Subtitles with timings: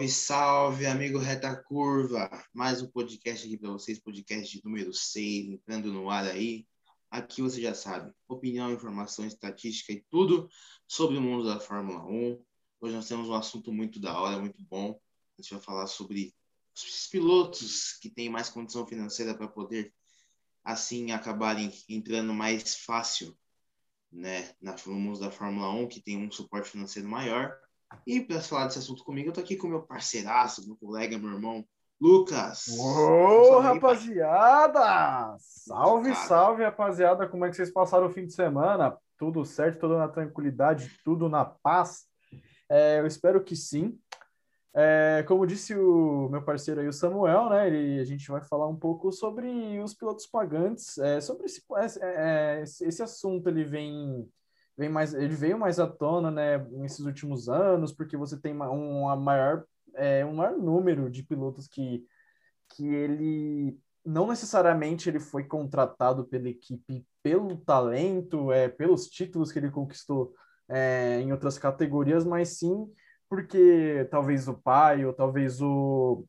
[0.00, 2.30] Salve, salve, amigo Reta Curva!
[2.54, 6.66] Mais um podcast aqui para vocês, podcast número 6, entrando no ar aí.
[7.10, 10.48] Aqui você já sabe, opinião, informação, estatística e tudo
[10.88, 12.42] sobre o mundo da Fórmula 1.
[12.80, 14.98] Hoje nós temos um assunto muito da hora, muito bom.
[15.36, 16.34] A gente vai falar sobre
[16.74, 19.92] os pilotos que têm mais condição financeira para poder,
[20.64, 23.36] assim, acabarem entrando mais fácil
[24.10, 27.54] né, no mundo da Fórmula 1, que tem um suporte financeiro maior
[28.06, 31.30] e para falar desse assunto comigo, eu tô aqui com meu parceiraço, meu colega, meu
[31.30, 31.64] irmão,
[32.00, 32.66] Lucas.
[32.78, 35.36] Ô, rapaziada!
[35.38, 37.28] Salve, salve, rapaziada!
[37.28, 38.96] Como é que vocês passaram o fim de semana?
[39.18, 42.06] Tudo certo, tudo na tranquilidade, tudo na paz?
[42.70, 43.98] É, eu espero que sim.
[44.72, 47.66] É, como disse o meu parceiro aí, o Samuel, né?
[47.66, 50.96] Ele, a gente vai falar um pouco sobre os pilotos pagantes.
[50.98, 51.62] É, sobre esse,
[52.00, 54.26] é, é esse assunto, ele vem
[54.80, 59.14] vem mais, ele veio mais à tona, né, nesses últimos anos, porque você tem uma,
[59.14, 59.64] maior,
[59.94, 62.02] é, um maior número de pilotos que,
[62.70, 69.58] que ele não necessariamente ele foi contratado pela equipe pelo talento, é, pelos títulos que
[69.58, 70.34] ele conquistou
[70.66, 72.90] é, em outras categorias, mas sim
[73.28, 76.24] porque talvez o pai ou talvez o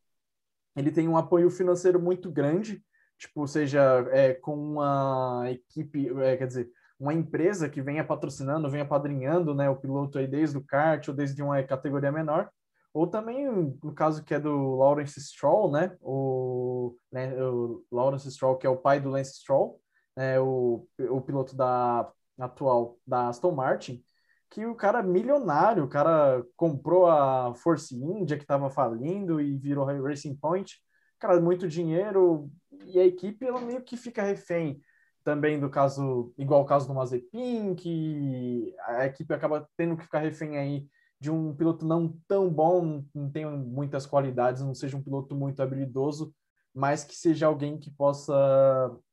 [0.75, 2.83] ele tem um apoio financeiro muito grande,
[3.17, 6.69] tipo seja é, com uma equipe, é, quer dizer
[7.01, 11.15] uma empresa que venha patrocinando, venha padrinhando né, o piloto aí desde o kart ou
[11.15, 12.47] desde uma categoria menor,
[12.93, 13.49] ou também
[13.83, 18.69] no caso que é do Lawrence Stroll, né, o, né, o Lawrence Stroll, que é
[18.69, 19.81] o pai do Lance Stroll,
[20.15, 22.07] né, o, o piloto da
[22.39, 24.03] atual da Aston Martin,
[24.47, 29.85] que o cara milionário, o cara comprou a Force India que estava falindo e virou
[29.85, 30.77] Racing Point,
[31.17, 32.51] cara, muito dinheiro,
[32.85, 34.79] e a equipe ela meio que fica refém
[35.23, 40.19] também do caso, igual o caso do Mazepin, que a equipe acaba tendo que ficar
[40.19, 40.87] refém aí
[41.19, 45.61] de um piloto não tão bom, não tem muitas qualidades, não seja um piloto muito
[45.61, 46.33] habilidoso,
[46.73, 48.33] mas que seja alguém que possa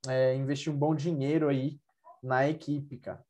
[0.08, 1.78] é, investir um bom dinheiro aí
[2.22, 3.24] na equipe, cara.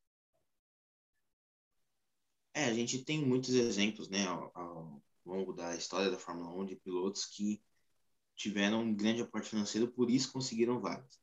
[2.55, 6.67] É, a gente tem muitos exemplos, né, ao, ao longo da história da Fórmula 1
[6.67, 7.61] de pilotos que
[8.37, 11.19] tiveram um grande aporte financeiro, por isso conseguiram vagas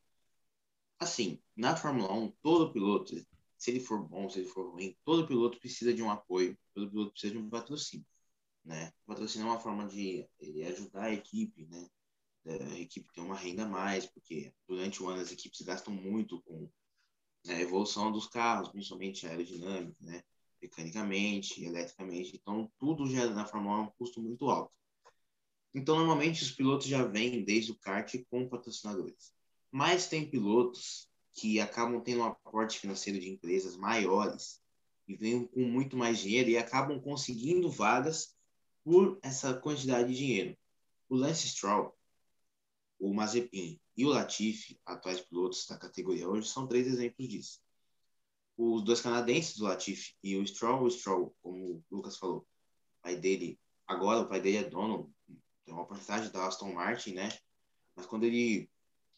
[1.00, 3.16] assim, na Fórmula 1, todo piloto,
[3.58, 6.90] se ele for bom, se ele for ruim, todo piloto precisa de um apoio, todo
[6.90, 8.06] piloto precisa de um patrocínio,
[8.64, 8.92] né?
[9.04, 10.28] O patrocínio é uma forma de
[10.68, 11.88] ajudar a equipe, né?
[12.46, 16.42] A equipe ter uma renda a mais, porque durante o ano as equipes gastam muito
[16.44, 16.70] com
[17.46, 20.24] né, a evolução dos carros, principalmente aerodinâmica, né?
[20.62, 24.74] Mecanicamente, eletricamente, então tudo gera na Fórmula 1 um custo muito alto.
[25.76, 29.35] Então, normalmente, os pilotos já vêm desde o kart com patrocinadores.
[29.76, 34.62] Mas tem pilotos que acabam tendo um aporte financeiro de empresas maiores
[35.06, 38.34] e vêm com muito mais dinheiro e acabam conseguindo vagas
[38.86, 40.58] por essa quantidade de dinheiro.
[41.10, 41.94] O Lance Stroll,
[42.98, 47.60] o Mazepin e o Latifi, atuais pilotos da categoria hoje, são três exemplos disso.
[48.56, 53.04] Os dois canadenses, o Latifi e o Stroll, o Stroll, como o Lucas falou, o
[53.04, 55.14] pai dele, agora o pai dele é dono,
[55.66, 57.28] tem uma porcentagem da Aston Martin, né?
[57.94, 58.70] Mas quando ele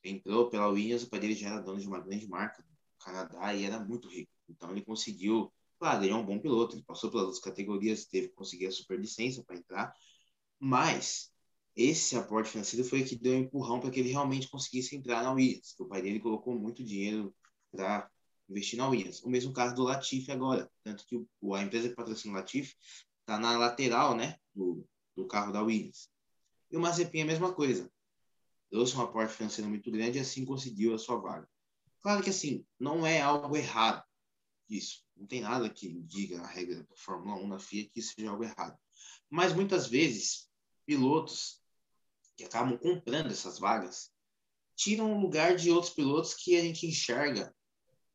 [0.03, 3.53] entrou pela Williams, o pai dele já era dono de uma grande marca no Canadá
[3.53, 4.31] e era muito rico.
[4.49, 8.29] Então ele conseguiu, claro, ele é um bom piloto, ele passou pelas outras categorias, teve
[8.29, 9.93] que conseguir a superlicença para entrar,
[10.59, 11.31] mas
[11.75, 15.23] esse aporte financeiro foi o que deu um empurrão para que ele realmente conseguisse entrar
[15.23, 15.75] na Williams.
[15.79, 17.35] O pai dele colocou muito dinheiro
[17.71, 18.09] para
[18.49, 19.21] investir na Williams.
[19.23, 22.75] O mesmo caso do Latifi agora, tanto que o, a empresa que patrocina o Latifi
[23.19, 26.09] está na lateral, né, do, do carro da Williams.
[26.71, 27.91] E o Mazepin é a mesma coisa
[28.69, 31.47] trouxe um aporte financeiro muito grande e assim conseguiu a sua vaga.
[32.01, 34.03] Claro que assim, não é algo errado
[34.69, 35.03] isso.
[35.15, 38.29] Não tem nada que diga na regra da Fórmula 1 na FIA que isso seja
[38.29, 38.77] algo errado.
[39.29, 40.49] Mas muitas vezes,
[40.85, 41.61] pilotos
[42.35, 44.11] que acabam comprando essas vagas
[44.75, 47.53] tiram o lugar de outros pilotos que a gente enxerga,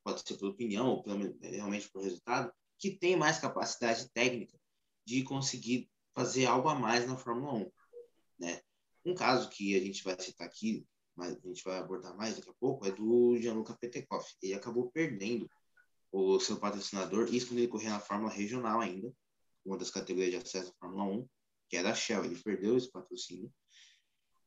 [0.04, 1.04] pode ser por opinião ou
[1.40, 4.58] realmente por resultado, que tem mais capacidade técnica
[5.04, 7.72] de conseguir fazer algo a mais na Fórmula 1.
[8.38, 8.62] Né?
[9.04, 12.50] Um caso que a gente vai citar aqui, mas a gente vai abordar mais daqui
[12.50, 14.34] a pouco, é do Gianluca Petekoff.
[14.42, 15.50] Ele acabou perdendo
[16.10, 19.12] o seu patrocinador, isso quando ele corria na Fórmula Regional ainda,
[19.64, 21.28] uma das categorias de acesso à Fórmula 1,
[21.68, 22.24] que era a Shell.
[22.24, 23.52] Ele perdeu esse patrocínio.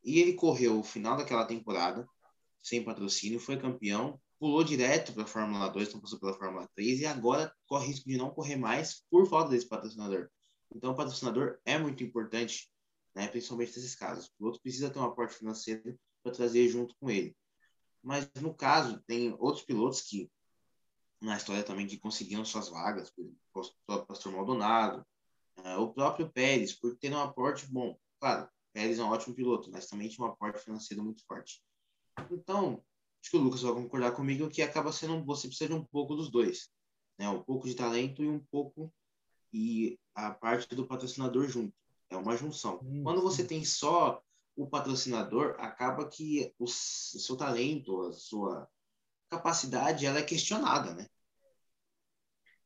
[0.04, 2.08] E ele correu o final daquela temporada,
[2.62, 7.01] sem patrocínio, foi campeão, pulou direto para a Fórmula 2, então passou pela Fórmula 3
[7.01, 10.30] e agora corre risco de não correr mais por falta desse patrocinador.
[10.74, 12.69] Então, o patrocinador é muito importante
[13.16, 13.28] né?
[13.28, 14.28] principalmente nesses casos.
[14.28, 17.36] O piloto precisa ter um aporte financeiro para trazer junto com ele.
[18.04, 20.30] Mas, no caso, tem outros pilotos que,
[21.22, 23.66] na história também, que conseguiram suas vagas, o
[24.06, 25.06] Pastor Maldonado,
[25.60, 27.98] uh, o próprio Pérez, por ter um aporte bom.
[28.20, 31.64] Claro, Pérez é um ótimo piloto, mas também tinha um aporte financeiro muito forte.
[32.30, 32.84] Então,
[33.22, 36.16] acho que o Lucas vai concordar comigo que acaba sendo você precisa de um pouco
[36.16, 36.70] dos dois,
[37.18, 37.28] né?
[37.30, 38.94] Um pouco de talento e um pouco
[39.52, 41.74] e a parte do patrocinador junto.
[42.10, 42.80] É uma junção.
[42.80, 44.22] Sim, Quando você tem só
[44.56, 48.68] o patrocinador, acaba que o, o seu talento, a sua
[49.30, 51.07] capacidade, ela é questionada, né?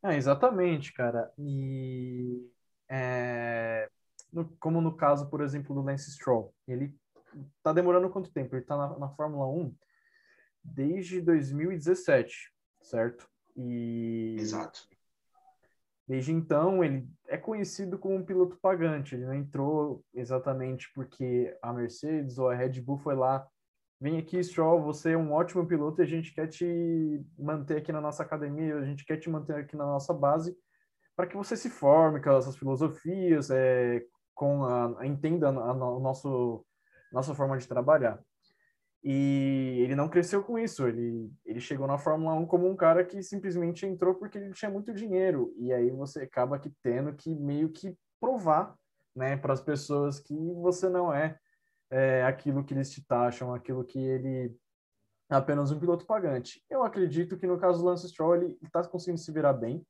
[0.03, 1.31] É, exatamente, cara.
[1.37, 2.49] E
[2.87, 3.89] é,
[4.31, 6.95] no, como no caso, por exemplo, do Lance Stroll, ele
[7.61, 8.55] tá demorando quanto tempo?
[8.55, 9.75] Ele tá na, na Fórmula 1
[10.63, 13.29] desde 2017, certo?
[13.55, 14.87] E Exato.
[16.07, 19.15] Desde então, ele é conhecido como um piloto pagante.
[19.15, 23.47] Ele não entrou exatamente porque a Mercedes ou a Red Bull foi lá.
[24.01, 27.91] Vem aqui, Stroll, você é um ótimo piloto e a gente quer te manter aqui
[27.91, 30.57] na nossa academia, a gente quer te manter aqui na nossa base
[31.15, 34.01] para que você se forme com essas filosofias, é,
[34.33, 36.65] com a, entenda a, a, a nosso,
[37.11, 38.17] nossa forma de trabalhar.
[39.03, 40.87] E ele não cresceu com isso.
[40.87, 44.69] Ele, ele chegou na Fórmula 1 como um cara que simplesmente entrou porque ele tinha
[44.69, 45.53] muito dinheiro.
[45.57, 48.75] E aí você acaba que tendo que meio que provar
[49.15, 51.37] né, para as pessoas que você não é,
[51.89, 54.55] é aquilo que eles te taxam, aquilo que ele
[55.31, 56.63] é apenas um piloto pagante.
[56.69, 59.85] Eu acredito que no caso do Lance Stroll ele está conseguindo se virar bem.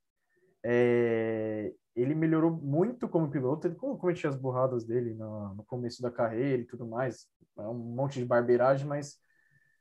[0.64, 6.12] É, ele melhorou muito como piloto, ele cometia as burradas dele no, no, começo da
[6.12, 7.28] carreira e tudo mais,
[7.58, 9.18] é um monte de barbeiragem, mas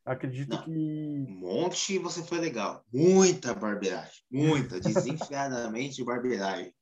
[0.05, 1.27] acredito Não, que...
[1.29, 6.73] Um monte você foi legal, muita barbeiragem, muita, desenfreadamente barbeiragem.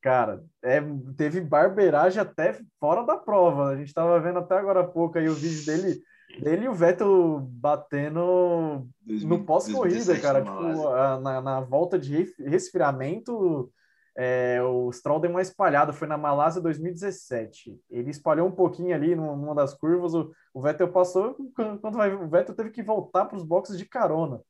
[0.00, 0.80] Cara, é,
[1.16, 5.28] teve barbeiragem até fora da prova, a gente estava vendo até agora há pouco aí
[5.28, 6.02] o vídeo dele
[6.40, 10.40] ele e o Vettel batendo 2000, no pós-corrida, cara.
[10.40, 13.70] Tipo, na, na volta de resfriamento,
[14.16, 15.92] é, o Stroll deu uma espalhada.
[15.92, 17.78] Foi na Malásia 2017.
[17.90, 20.14] Ele espalhou um pouquinho ali numa das curvas.
[20.14, 21.36] O, o Vettel passou.
[21.54, 24.40] Quando vai, o Vettel teve que voltar para os boxes de carona.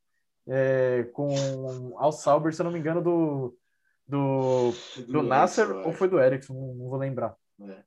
[0.45, 3.57] É, com Al Sauber, se eu não me engano, do,
[4.05, 7.35] do, do, do Nasser ou foi do Ericsson, não, vou lembrar.
[7.61, 7.83] É.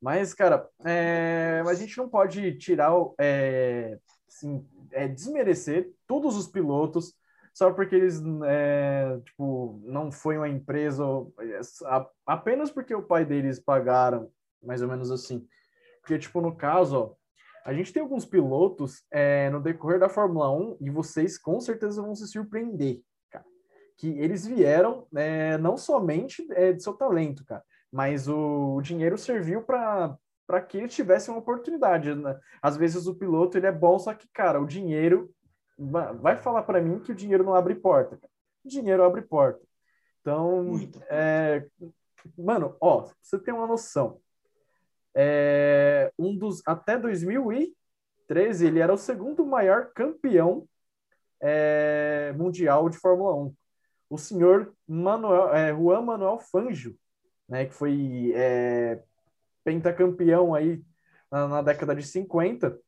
[0.00, 3.98] Mas, cara, é, a gente não pode tirar, é,
[4.28, 7.14] assim, é, desmerecer todos os pilotos
[7.56, 11.02] só porque eles, é, tipo, não foi uma empresa,
[12.26, 14.30] apenas porque o pai deles pagaram,
[14.62, 15.48] mais ou menos assim.
[16.02, 17.14] Porque, tipo, no caso, ó,
[17.64, 22.02] a gente tem alguns pilotos é, no decorrer da Fórmula 1 e vocês com certeza
[22.02, 23.00] vão se surpreender,
[23.30, 23.46] cara.
[23.96, 29.16] Que eles vieram é, não somente é, de seu talento, cara, mas o, o dinheiro
[29.16, 30.14] serviu para
[30.46, 32.14] para que ele tivesse uma oportunidade.
[32.14, 32.38] Né?
[32.62, 35.28] Às vezes o piloto ele é bom, só que, cara, o dinheiro
[35.78, 38.16] vai falar para mim que o dinheiro não abre porta.
[38.16, 38.32] Cara.
[38.64, 39.60] O dinheiro abre porta.
[40.20, 40.72] Então,
[41.08, 41.66] é,
[42.36, 44.20] mano, ó, você tem uma noção.
[45.14, 50.68] É, um dos até 2013 ele era o segundo maior campeão
[51.40, 53.54] é, mundial de Fórmula 1.
[54.10, 56.96] O senhor Manuel, é, Juan Manuel Fangio
[57.48, 59.02] né, que foi é,
[59.64, 60.82] pentacampeão aí
[61.30, 62.78] na, na, década de 50,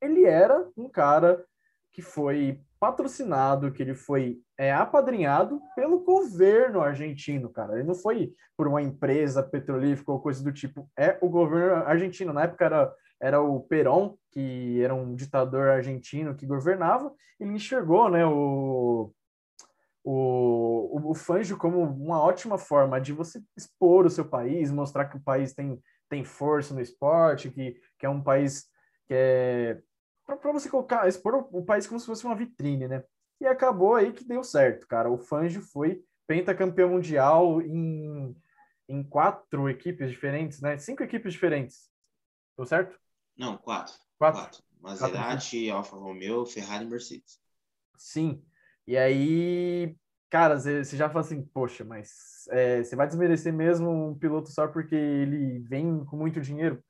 [0.00, 1.44] ele era um cara
[1.92, 7.74] que foi patrocinado, que ele foi é, apadrinhado pelo governo argentino, cara.
[7.74, 10.88] Ele não foi por uma empresa petrolífera ou coisa do tipo.
[10.96, 12.32] É o governo argentino.
[12.32, 17.12] Na época era, era o Perón, que era um ditador argentino que governava.
[17.38, 19.12] Ele enxergou, né, o,
[20.04, 25.16] o, o, Fangio como uma ótima forma de você expor o seu país, mostrar que
[25.16, 28.66] o país tem, tem força no esporte, que, que é um país
[29.06, 29.80] que é.
[30.36, 33.02] Para você colocar, expor o, país como se fosse uma vitrine, né?
[33.40, 35.10] E acabou aí que deu certo, cara.
[35.10, 38.36] O Fangio foi pentacampeão mundial em,
[38.88, 40.76] em quatro equipes diferentes, né?
[40.76, 41.90] Cinco equipes diferentes.
[42.56, 42.98] Deu certo?
[43.36, 43.94] Não, quatro.
[44.18, 44.40] Quatro.
[44.42, 44.62] quatro.
[44.80, 45.76] Maserati, quatro.
[45.76, 47.40] Alfa Romeo, Ferrari e Mercedes.
[47.96, 48.42] Sim.
[48.86, 49.96] E aí,
[50.30, 54.66] cara, você já fala assim, poxa, mas é, você vai desmerecer mesmo um piloto só
[54.68, 56.82] porque ele vem com muito dinheiro?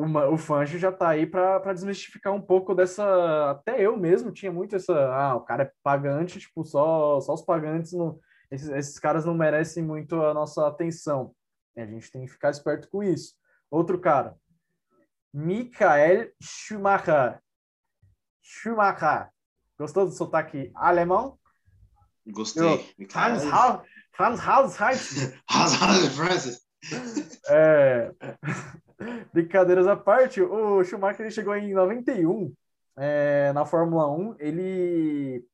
[0.00, 3.50] Uma, o Fangio já tá aí para desmistificar um pouco dessa.
[3.50, 4.94] Até eu mesmo tinha muito essa.
[5.12, 7.92] Ah, o cara é pagante, tipo, só, só os pagantes.
[7.92, 8.18] Não,
[8.50, 11.34] esses, esses caras não merecem muito a nossa atenção.
[11.76, 13.34] A gente tem que ficar esperto com isso.
[13.70, 14.36] Outro cara,
[15.32, 17.40] Michael Schumacher.
[18.42, 19.28] Schumacher.
[19.78, 21.38] Gostou do sotaque alemão?
[22.26, 22.94] Gostei.
[23.14, 23.82] Hans Hans
[24.18, 24.80] Hans Hans
[25.48, 26.60] Hans Hans Francis.
[27.48, 28.12] É,
[29.32, 32.52] brincadeiras à parte, o Schumacher ele chegou em 91
[32.96, 34.36] é, na Fórmula 1.
[34.38, 35.44] Ele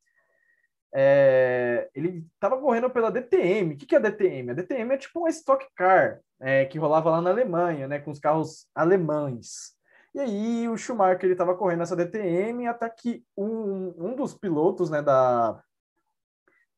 [0.94, 3.74] é, ele estava correndo pela DTM.
[3.74, 4.50] O que, que é a DTM?
[4.50, 8.10] A DTM é tipo uma stock car é, que rolava lá na Alemanha, né, com
[8.10, 9.74] os carros alemães.
[10.14, 14.88] E aí o Schumacher ele estava correndo essa DTM até que um, um dos pilotos
[14.88, 15.62] né, da,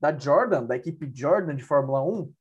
[0.00, 2.32] da Jordan, da equipe Jordan de Fórmula 1,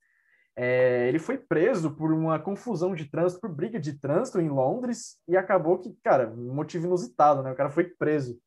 [0.60, 5.22] é, ele foi preso por uma confusão de trânsito, por briga de trânsito em Londres,
[5.28, 7.52] e acabou que, cara, motivo inusitado, né?
[7.52, 8.42] O cara foi preso.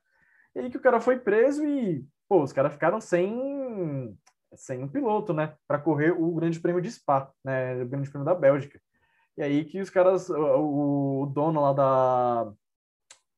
[0.52, 4.19] E aí que o cara foi preso e, pô, os caras ficaram sem,
[4.57, 5.55] sem um piloto, né?
[5.69, 7.81] Para correr o Grande Prêmio de Spa, né?
[7.81, 8.81] O Grande Prêmio da Bélgica.
[9.37, 12.52] E aí que os caras, o, o dono lá da,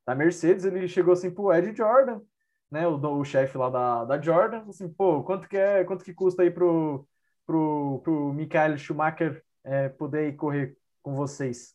[0.07, 2.23] da Mercedes, ele chegou assim pro Ed Jordan,
[2.71, 2.89] né?
[2.89, 6.43] O, o chefe lá da, da Jordan, assim, pô, quanto que é, quanto que custa
[6.43, 7.07] aí pro
[7.53, 11.75] pro, pro Michael Schumacher é, poder ir correr com vocês.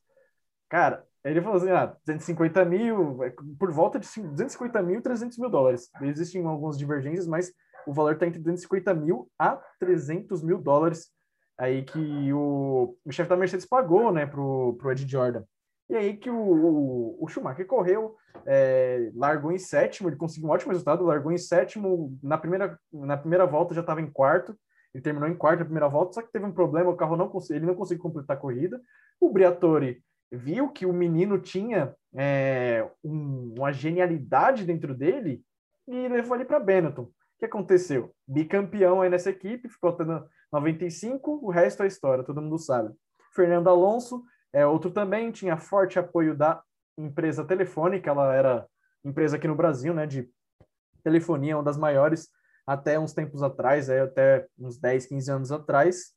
[0.68, 5.50] Cara, ele falou assim, ah, 250 mil, é, por volta de 250 mil, 300 mil
[5.50, 5.90] dólares.
[6.02, 7.54] Existem algumas divergências, mas
[7.86, 11.12] o valor está entre 250 mil a 300 mil dólares
[11.58, 15.44] aí que o, o chefe da Mercedes pagou, né, pro, pro Ed Jordan.
[15.90, 18.16] E aí que o, o, o Schumacher correu,
[18.46, 23.16] é, largou em sétimo, ele conseguiu um ótimo resultado, largou em sétimo, na primeira, na
[23.16, 24.58] primeira volta já estava em quarto,
[24.98, 27.32] ele terminou em quarto na primeira volta, só que teve um problema, o carro não
[27.52, 28.82] ele não conseguiu completar a corrida.
[29.22, 35.44] O Briatore viu que o menino tinha é, um, uma genialidade dentro dele
[35.88, 37.04] e levou ele para Benetton.
[37.04, 38.12] O que aconteceu?
[38.28, 42.92] Bicampeão aí nessa equipe, ficou tendo 95, o resto é história, todo mundo sabe.
[43.36, 46.60] Fernando Alonso é outro também, tinha forte apoio da
[46.98, 48.68] empresa telefônica, ela era
[49.06, 50.28] empresa aqui no Brasil, né, de
[51.04, 52.30] telefonia, uma das maiores
[52.68, 56.12] até uns tempos atrás, é, até uns 10, 15 anos atrás.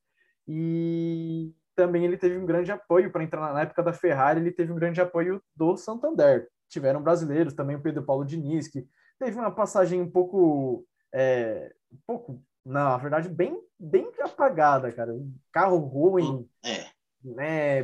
[0.49, 4.73] E também ele teve um grande apoio para entrar na época da Ferrari, ele teve
[4.73, 6.49] um grande apoio do Santander.
[6.69, 8.85] Tiveram brasileiros, também o Pedro Paulo Diniz, que
[9.19, 15.15] teve uma passagem um pouco, é, um pouco, na verdade, bem, bem apagada, cara.
[15.15, 16.87] Um carro ruim, é.
[17.25, 17.83] né?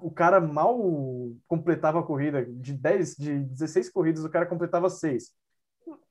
[0.00, 0.76] O cara mal
[1.46, 5.32] completava a corrida, de 10, de 16 corridas, o cara completava 6.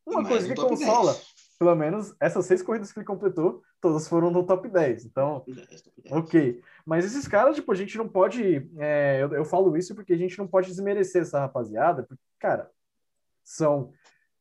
[0.05, 4.31] Uma coisa que consola, 10 pelo menos essas seis corridas que ele completou, todas foram
[4.31, 5.05] no top 10.
[5.05, 6.15] Então, top 10, top 10.
[6.15, 6.61] ok.
[6.85, 8.69] Mas esses caras, tipo, a gente não pode.
[8.77, 12.71] É, eu, eu falo isso porque a gente não pode desmerecer essa rapaziada, porque, cara,
[13.43, 13.91] são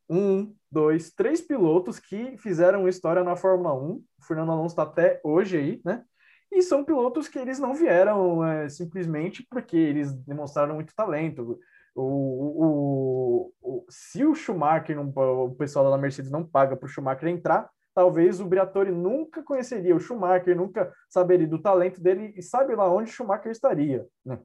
[0.09, 3.91] um, dois, três pilotos que fizeram história na Fórmula 1.
[3.91, 6.05] O Fernando Alonso está até hoje aí, né?
[6.51, 11.59] E são pilotos que eles não vieram é, simplesmente porque eles demonstraram muito talento.
[12.01, 16.89] O, o, o, se o Schumacher, não, o pessoal da Mercedes não paga para o
[16.89, 22.43] Schumacher entrar, talvez o Briatore nunca conheceria o Schumacher, nunca saberia do talento dele e
[22.43, 24.39] sabe lá onde o Schumacher estaria, né?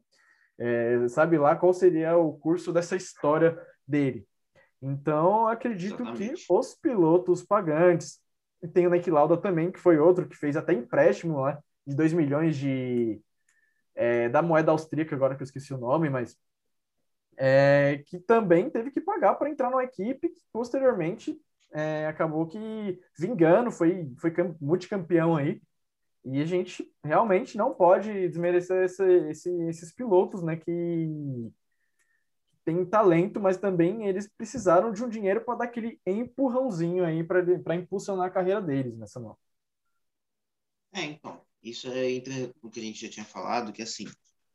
[0.58, 4.26] É, sabe lá qual seria o curso dessa história dele.
[4.82, 6.46] Então, acredito Exatamente.
[6.48, 8.20] que os pilotos pagantes,
[8.64, 11.96] e tem o Nick Lauda também, que foi outro que fez até empréstimo né, de
[11.96, 13.22] 2 milhões de
[13.96, 16.36] é, da moeda austríaca, agora que eu esqueci o nome, mas
[17.38, 21.40] é, que também teve que pagar para entrar numa equipe que posteriormente
[21.72, 25.62] é, acabou que vingando, foi, foi multicampeão aí.
[26.26, 31.52] E a gente realmente não pode desmerecer esse, esse, esses pilotos, né, que,
[32.64, 37.76] têm talento, mas também eles precisaram de um dinheiro para dar aquele empurrãozinho aí para
[37.76, 39.38] impulsionar a carreira deles nessa mão.
[40.94, 44.06] É, então, isso é entre o que a gente já tinha falado, que assim,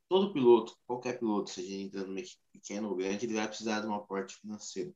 [0.09, 3.95] todo piloto, qualquer piloto, seja entrando equipe pequena ou grande, ele vai precisar de um
[3.95, 4.95] aporte financeiro,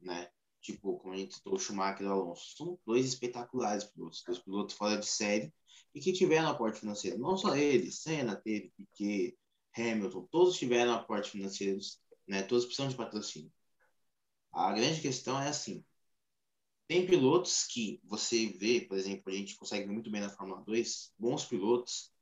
[0.00, 0.28] né?
[0.60, 2.56] Tipo, como a gente citou, o Schumacher e o Alonso.
[2.56, 5.52] São dois espetaculares pilotos, dois pilotos fora de série
[5.94, 7.18] e que tiveram aporte financeiro.
[7.18, 9.36] Não só eles, Senna teve, Piquet,
[9.76, 11.78] Hamilton, todos tiveram aporte financeiro,
[12.26, 12.42] né?
[12.42, 13.52] Todos precisam de patrocínio.
[14.52, 15.84] A grande questão é assim,
[16.86, 21.12] tem pilotos que você vê, por exemplo, a gente consegue muito bem na Fórmula 2,
[21.18, 22.13] bons pilotos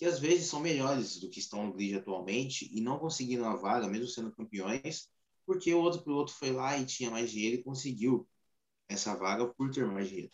[0.00, 3.54] que às vezes são melhores do que estão no grid atualmente e não conseguiram a
[3.54, 5.10] vaga, mesmo sendo campeões,
[5.44, 8.26] porque o outro piloto foi lá e tinha mais dinheiro e conseguiu
[8.88, 10.32] essa vaga por ter mais dinheiro,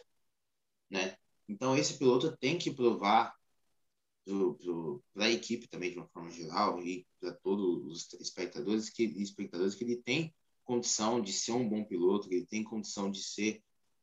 [0.89, 1.17] né?
[1.49, 3.35] Então esse piloto tem que provar
[5.13, 9.75] para a equipe também de uma forma geral e para todos os espectadores que espectadores
[9.75, 10.33] que ele tem
[10.63, 13.61] condição de ser um bom piloto, que ele tem condição de ser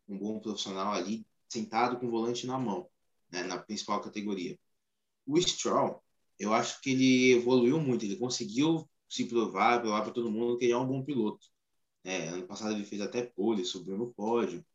[0.10, 2.90] um bom profissional ali sentado com o volante na mão,
[3.32, 4.60] né, na principal categoria.
[5.26, 6.02] O Stroll,
[6.40, 10.66] eu acho que ele evoluiu muito, ele conseguiu se provar, provar para todo mundo que
[10.66, 11.48] ele é um bom piloto.
[12.04, 14.66] É, ano passado ele fez até pole, subiu no pódio.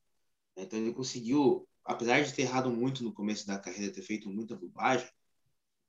[0.57, 4.57] Então ele conseguiu, apesar de ter errado muito no começo da carreira, ter feito muita
[4.57, 5.09] bobagem,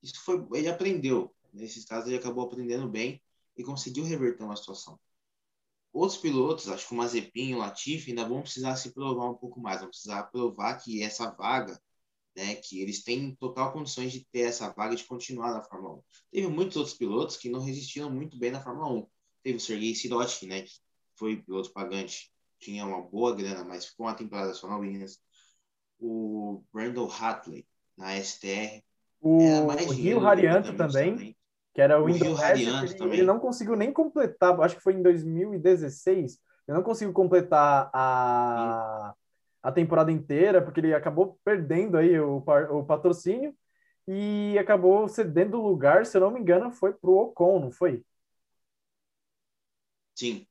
[0.01, 1.34] isso foi, ele aprendeu.
[1.54, 3.22] Nesses casos ele acabou aprendendo bem
[3.58, 5.00] e conseguiu reverter uma situação.
[5.94, 9.60] outros pilotos, acho que o Mazepin o Latifi ainda vão precisar se provar um pouco
[9.60, 11.82] mais, vão precisar provar que essa vaga,
[12.39, 16.03] né, que eles têm total condições de ter essa vaga de continuar na Fórmula 1.
[16.31, 19.08] Teve muitos outros pilotos que não resistiram muito bem na Fórmula 1.
[19.43, 20.72] Teve o Sergei Sirotkin, né, que
[21.17, 25.19] foi piloto pagante, tinha uma boa grana, mas ficou uma temporada só na Williams.
[26.00, 27.67] O Brandon Hatley,
[27.98, 28.81] na STR.
[29.19, 31.12] O, o Rio Harianto também.
[31.12, 31.39] também
[31.74, 33.19] que era o, o Rio Harianto também.
[33.19, 38.99] Ele não conseguiu nem completar, acho que foi em 2016, ele não conseguiu completar a,
[39.62, 43.56] a temporada inteira, porque ele acabou perdendo aí o, o patrocínio
[44.08, 47.72] e acabou cedendo o lugar, se eu não me engano, foi para o Ocon, não
[47.72, 48.04] foi?
[50.16, 50.48] Sim,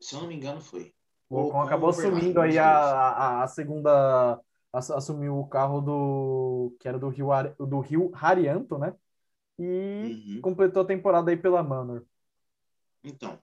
[0.00, 0.92] se eu não me engano, foi.
[1.28, 4.40] O Ocon acabou assumindo aí a, a, a, segunda.
[4.72, 6.76] Assumiu o carro do.
[6.78, 8.94] que era do Rio, do Rio Harianto, né?
[9.58, 10.40] E uhum.
[10.42, 12.04] completou a temporada aí pela Manor.
[13.02, 13.38] Então,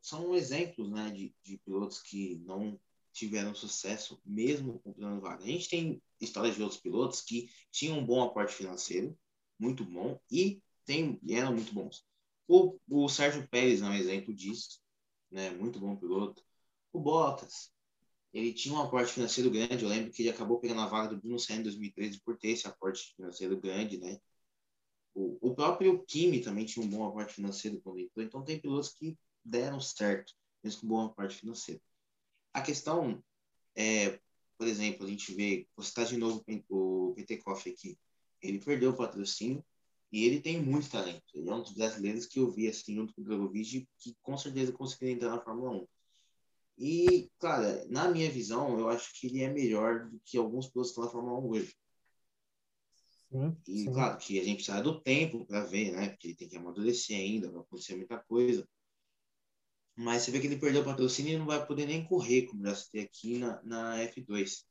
[0.00, 2.80] são exemplos né, de, de pilotos que não
[3.12, 5.44] tiveram sucesso mesmo comprando vaga.
[5.44, 9.16] A gente tem histórias de outros pilotos que tinham um bom aporte financeiro,
[9.58, 12.04] muito bom, e, tem, eram muito bons.
[12.48, 14.80] O, o Sérgio Pérez é um exemplo disso,
[15.30, 16.42] né, muito bom piloto.
[16.92, 17.72] O Bottas,
[18.32, 21.20] ele tinha um aporte financeiro grande, eu lembro que ele acabou pegando a vaga do
[21.20, 24.18] Bruno Senna em 2013 por ter esse aporte financeiro grande, né?
[25.14, 28.90] O, o próprio Kimi também tinha um bom aporte financeiro quando entrou, então tem pilotos
[28.90, 30.32] que deram certo,
[30.64, 31.80] mesmo com bom aporte financeiro.
[32.52, 33.22] A questão
[33.74, 34.18] é,
[34.58, 37.98] por exemplo, a gente vê, você está de novo o PT Koff aqui,
[38.40, 39.64] ele perdeu o patrocínio
[40.12, 41.24] e ele tem muito talento.
[41.34, 44.36] Ele é um dos brasileiros que eu vi assim, junto com o Drogovic, que com
[44.36, 45.88] certeza conseguiria entrar na Fórmula 1.
[46.78, 50.92] E, claro, na minha visão, eu acho que ele é melhor do que alguns pilotos
[50.92, 51.74] que estão na Fórmula 1 hoje.
[53.30, 53.92] Sim, e, sim.
[53.92, 56.10] claro, que a gente precisa do tempo para ver, né?
[56.10, 58.68] Porque ele tem que amadurecer ainda, vai acontecer muita coisa.
[59.96, 62.64] Mas você vê que ele perdeu o patrocínio e não vai poder nem correr, como
[62.64, 64.64] já citei aqui na, na F2.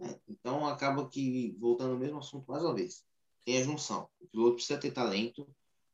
[0.00, 3.04] É, então, acaba que, voltando ao mesmo assunto mais uma vez,
[3.44, 4.08] tem a junção.
[4.20, 5.48] O piloto precisa ter talento,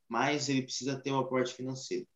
[0.09, 2.07] mas ele precisa ter o um aporte financeiro.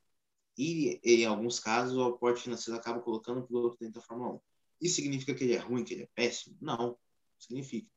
[0.56, 4.40] E, em alguns casos, o aporte financeiro acaba colocando o piloto dentro da Fórmula 1.
[4.80, 6.56] Isso significa que ele é ruim, que ele é péssimo?
[6.60, 6.96] Não,
[7.38, 7.88] significa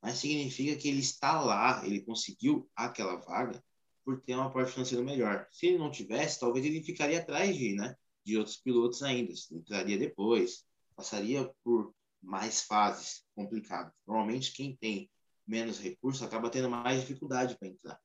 [0.00, 3.62] mas significa que ele está lá, ele conseguiu aquela vaga
[4.10, 5.46] por ter um aporte financeiro melhor.
[5.52, 7.94] Se ele não tivesse, talvez ele ficaria atrás de, né,
[8.24, 10.64] de outros pilotos ainda, entraria depois,
[10.96, 13.92] passaria por mais fases complicadas.
[14.04, 15.08] Normalmente quem tem
[15.46, 18.00] menos recursos acaba tendo mais dificuldade para entrar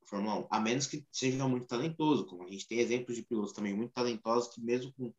[0.00, 3.22] na Fórmula 1, a menos que seja muito talentoso, como a gente tem exemplos de
[3.22, 5.12] pilotos também muito talentosos que mesmo com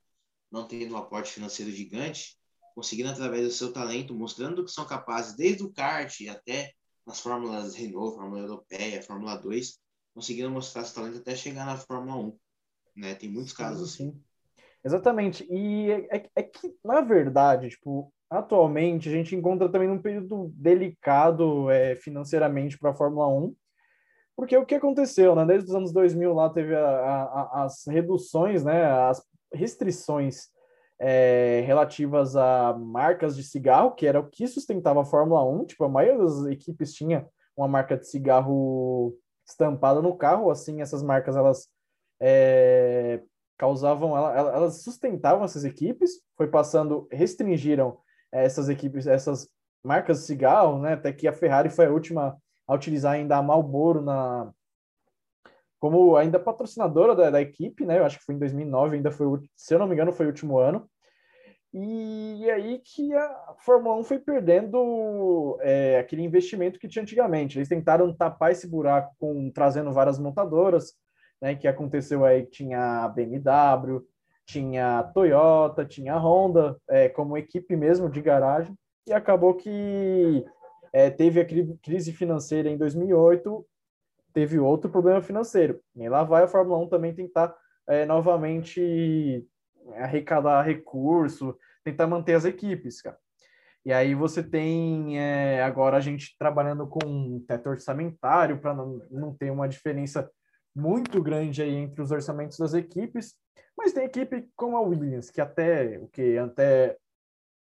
[0.52, 2.36] não tendo um aporte financeiro gigante,
[2.74, 6.74] conseguindo através do seu talento, mostrando que são capazes desde o kart até
[7.06, 9.80] nas fórmulas Renault, Fórmula Europeia, Fórmula 2,
[10.14, 12.38] conseguindo mostrar seu talento até chegar na Fórmula 1.
[12.96, 13.16] Né?
[13.16, 14.20] Tem muitos casos assim.
[14.84, 15.46] Exatamente.
[15.50, 20.52] E é, é, é, que, na verdade, tipo, atualmente a gente encontra também um período
[20.56, 23.56] delicado é, financeiramente para a Fórmula 1,
[24.36, 25.46] porque o que aconteceu, né?
[25.46, 28.86] Desde os anos 2000 lá teve a, a, as reduções, né?
[28.86, 30.50] As restrições
[30.98, 35.66] é, relativas a marcas de cigarro, que era o que sustentava a Fórmula 1.
[35.66, 39.16] Tipo, a maioria das equipes tinha uma marca de cigarro
[39.52, 40.50] estampada no carro.
[40.50, 41.68] Assim, essas marcas, elas
[42.20, 43.22] é,
[43.58, 46.22] causavam, elas sustentavam essas equipes.
[46.36, 47.98] Foi passando, restringiram
[48.32, 49.48] essas equipes, essas
[49.84, 50.94] marcas de cigarro, né?
[50.94, 52.38] Até que a Ferrari foi a última
[52.68, 54.52] a utilizar ainda a Marlboro na
[55.80, 57.98] como ainda patrocinadora da, da, equipe, né?
[57.98, 60.30] Eu acho que foi em 2009, ainda foi, se eu não me engano, foi o
[60.30, 60.88] último ano.
[61.74, 67.58] E aí que a Fórmula 1 foi perdendo é, aquele investimento que tinha antigamente.
[67.58, 70.94] Eles tentaram tapar esse buraco com trazendo várias montadoras,
[71.42, 71.56] né?
[71.56, 74.06] Que aconteceu aí tinha a BMW,
[74.46, 78.76] tinha a Toyota, tinha a Honda, é, como equipe mesmo de garagem,
[79.08, 80.46] e acabou que
[80.92, 83.66] é, teve a crise financeira em 2008,
[84.34, 85.80] teve outro problema financeiro.
[85.96, 87.56] E lá vai a Fórmula 1 também tentar
[87.88, 89.48] é, novamente
[89.96, 93.18] arrecadar recurso, tentar manter as equipes, cara.
[93.84, 99.34] E aí você tem é, agora a gente trabalhando com teto orçamentário para não, não
[99.34, 100.30] ter uma diferença
[100.76, 103.36] muito grande aí entre os orçamentos das equipes,
[103.76, 106.96] mas tem equipe como a Williams, que até o que até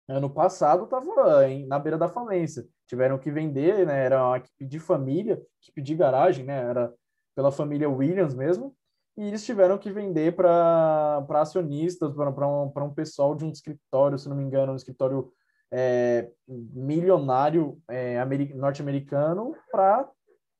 [0.07, 2.67] ano passado estava na beira da falência.
[2.85, 4.05] Tiveram que vender, né?
[4.05, 6.57] Era uma equipe de família, equipe de garagem, né?
[6.69, 6.93] Era
[7.33, 8.75] pela família Williams mesmo
[9.15, 14.27] e eles tiveram que vender para acionistas, para um, um pessoal de um escritório, se
[14.27, 15.31] não me engano, um escritório
[15.71, 18.23] é, milionário é,
[18.55, 20.09] norte-americano, para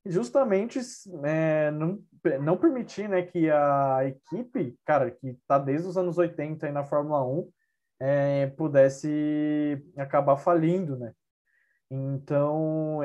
[0.06, 0.80] justamente
[1.24, 2.00] é, não
[2.42, 6.86] não permitir né, que a equipe, cara, que está desde os anos 80 aí na
[6.86, 7.50] Fórmula 1,
[8.00, 11.14] é, pudesse acabar falindo, né?
[11.92, 13.00] Então,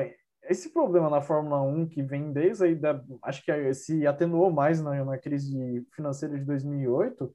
[0.49, 4.81] esse problema na Fórmula 1 que vem desde aí da, acho que se atenuou mais
[4.81, 7.33] na, na crise financeira de 2008,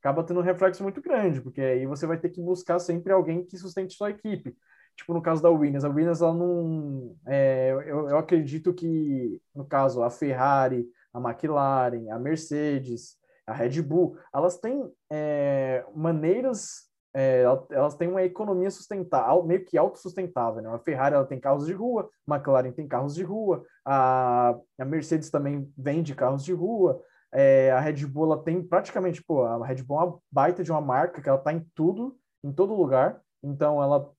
[0.00, 3.44] acaba tendo um reflexo muito grande, porque aí você vai ter que buscar sempre alguém
[3.44, 4.56] que sustente sua equipe.
[4.96, 9.64] Tipo no caso da Williams, a Williams ela não, é, eu, eu acredito que no
[9.64, 16.85] caso a Ferrari, a McLaren, a Mercedes, a Red Bull, elas têm é, maneiras
[17.18, 20.60] é, elas têm uma economia sustentável, meio que autossustentável.
[20.60, 20.68] Né?
[20.68, 24.84] A Ferrari ela tem carros de rua, a McLaren tem carros de rua, a, a
[24.84, 27.02] Mercedes também vende carros de rua,
[27.32, 30.70] é, a Red Bull ela tem praticamente, pô, a Red Bull é uma baita de
[30.70, 34.12] uma marca que ela está em tudo, em todo lugar, então ela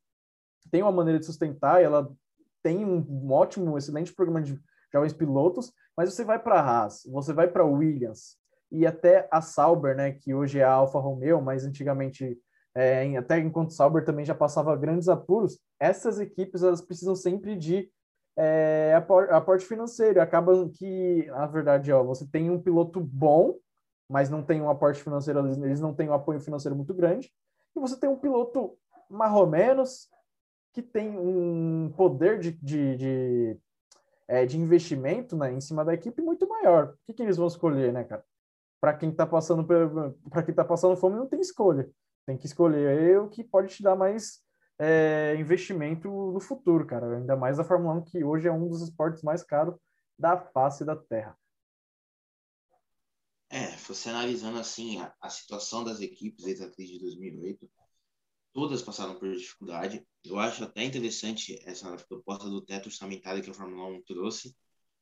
[0.72, 2.12] tem uma maneira de sustentar, ela
[2.64, 4.60] tem um, um ótimo, excelente programa de
[4.92, 8.38] jovens pilotos, mas você vai para a Haas, você vai para Williams
[8.72, 12.40] e até a Sauber, né, que hoje é a Alfa Romeo, mas antigamente
[12.78, 17.90] é, até enquanto Sauber também já passava grandes apuros, essas equipes elas precisam sempre de
[18.38, 18.94] é,
[19.32, 20.22] aporte financeiro.
[20.22, 23.58] Acaba que, na verdade, ó, você tem um piloto bom,
[24.08, 27.32] mas não tem um aporte financeiro, eles não têm um apoio financeiro muito grande,
[27.76, 28.78] e você tem um piloto
[29.50, 30.08] menos
[30.72, 33.58] que tem um poder de, de, de,
[34.28, 36.90] é, de investimento né, em cima da equipe muito maior.
[36.90, 38.24] O que, que eles vão escolher, né, cara?
[38.80, 39.66] Para quem está passando
[40.30, 41.90] para quem tá passando fome não tem escolha.
[42.28, 44.44] Tem que escolher o que pode te dar mais
[44.78, 47.18] é, investimento no futuro, cara.
[47.18, 49.76] Ainda mais a Fórmula 1, que hoje é um dos esportes mais caros
[50.20, 51.38] da face da Terra.
[53.50, 57.72] É, você analisando assim a, a situação das equipes desde a crise de 2008,
[58.52, 60.06] todas passaram por dificuldade.
[60.26, 64.54] Eu acho até interessante essa proposta do teto orçamentário que a Fórmula 1 trouxe,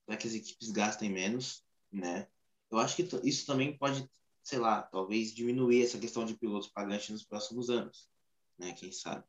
[0.05, 2.27] para que as equipes gastem menos, né?
[2.69, 4.07] Eu acho que isso também pode
[4.45, 8.07] sei lá, talvez diminuir essa questão de pilotos pagantes nos próximos anos,
[8.59, 8.73] né?
[8.73, 9.25] Quem sabe.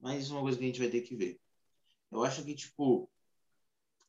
[0.00, 1.38] Mas uma coisa que a gente vai ter que ver.
[2.10, 3.10] Eu acho que, tipo,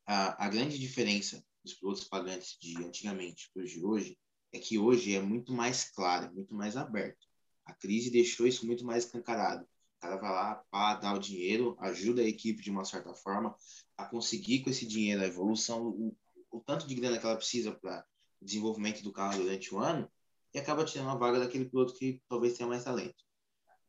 [0.05, 4.17] a, a grande diferença dos pilotos pagantes de antigamente para os de hoje
[4.53, 7.27] é que hoje é muito mais claro, muito mais aberto.
[7.65, 9.65] A crise deixou isso muito mais escancarado.
[9.65, 13.53] O cara vai lá, pá, dá o dinheiro, ajuda a equipe de uma certa forma
[13.97, 16.15] a conseguir com esse dinheiro a evolução, o,
[16.49, 18.05] o tanto de grana que ela precisa para
[18.41, 20.09] desenvolvimento do carro durante o ano,
[20.53, 23.23] e acaba tirando a vaga daquele piloto que talvez tenha mais talento.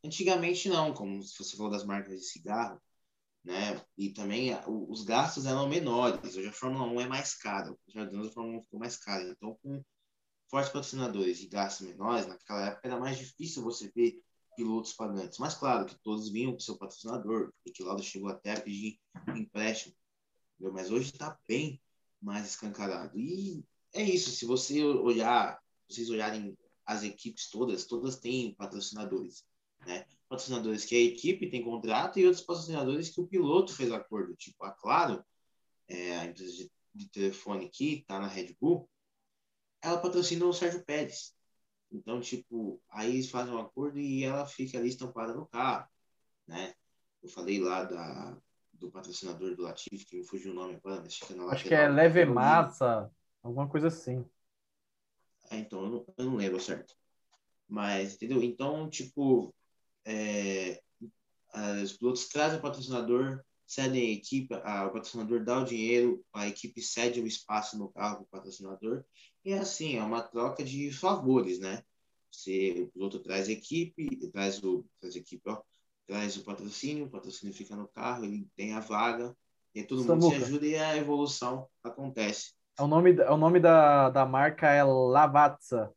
[0.04, 2.80] Antigamente não, como você falou das marcas de cigarro,
[3.44, 3.82] né?
[3.96, 6.36] E também os gastos eram menores.
[6.36, 7.74] Hoje a Fórmula 1 é mais cara.
[7.88, 9.24] Já a Fórmula 1 ficou mais cara.
[9.24, 9.82] Então, com
[10.50, 14.22] fortes patrocinadores e gastos menores, naquela época era mais difícil você ver
[14.56, 15.38] pilotos pagantes.
[15.38, 18.98] Mas claro que todos vinham com seu patrocinador, porque Lauda chegou até a pedir
[19.34, 19.94] empréstimo.
[20.54, 20.74] Entendeu?
[20.74, 21.80] Mas hoje está bem
[22.20, 23.18] mais escancarado.
[23.18, 24.30] E é isso.
[24.30, 25.58] Se você olhar
[25.90, 29.44] vocês olharem as equipes todas, todas têm patrocinadores,
[29.86, 30.04] né?
[30.28, 34.34] Patrocinadores que a equipe tem contrato e outros patrocinadores que o piloto fez acordo.
[34.36, 35.24] Tipo, a Claro,
[35.88, 38.88] é, a empresa de, de telefone que tá na Red Bull,
[39.82, 41.34] ela patrocina o Sérgio Pérez.
[41.92, 45.88] Então, tipo, aí eles fazem um acordo e ela fica ali estampada no carro,
[46.46, 46.74] né?
[47.22, 48.36] Eu falei lá da,
[48.72, 51.02] do patrocinador do Latifi, que me fugiu o nome agora,
[51.50, 53.10] Acho que é Leve Massa,
[53.42, 54.24] alguma coisa assim.
[55.50, 56.94] É, então, eu não, eu não, lembro certo.
[57.68, 58.42] Mas, entendeu?
[58.42, 59.54] Então, tipo,
[60.04, 60.80] é,
[61.82, 66.48] os pilotos trazem o patrocinador, cedem a equipe, a, o patrocinador dá o dinheiro, a
[66.48, 69.04] equipe cede o espaço no carro para o patrocinador.
[69.44, 71.82] E é assim, é uma troca de favores, né?
[72.30, 75.60] Você, o piloto traz a equipe, traz o, traz a equipe, ó,
[76.06, 79.36] traz o patrocínio, o patrocínio fica no carro, ele tem a vaga,
[79.74, 80.26] e todo Samuca.
[80.26, 82.54] mundo se ajuda e a evolução acontece.
[82.80, 85.92] O nome, o nome da, da marca é Lavazza.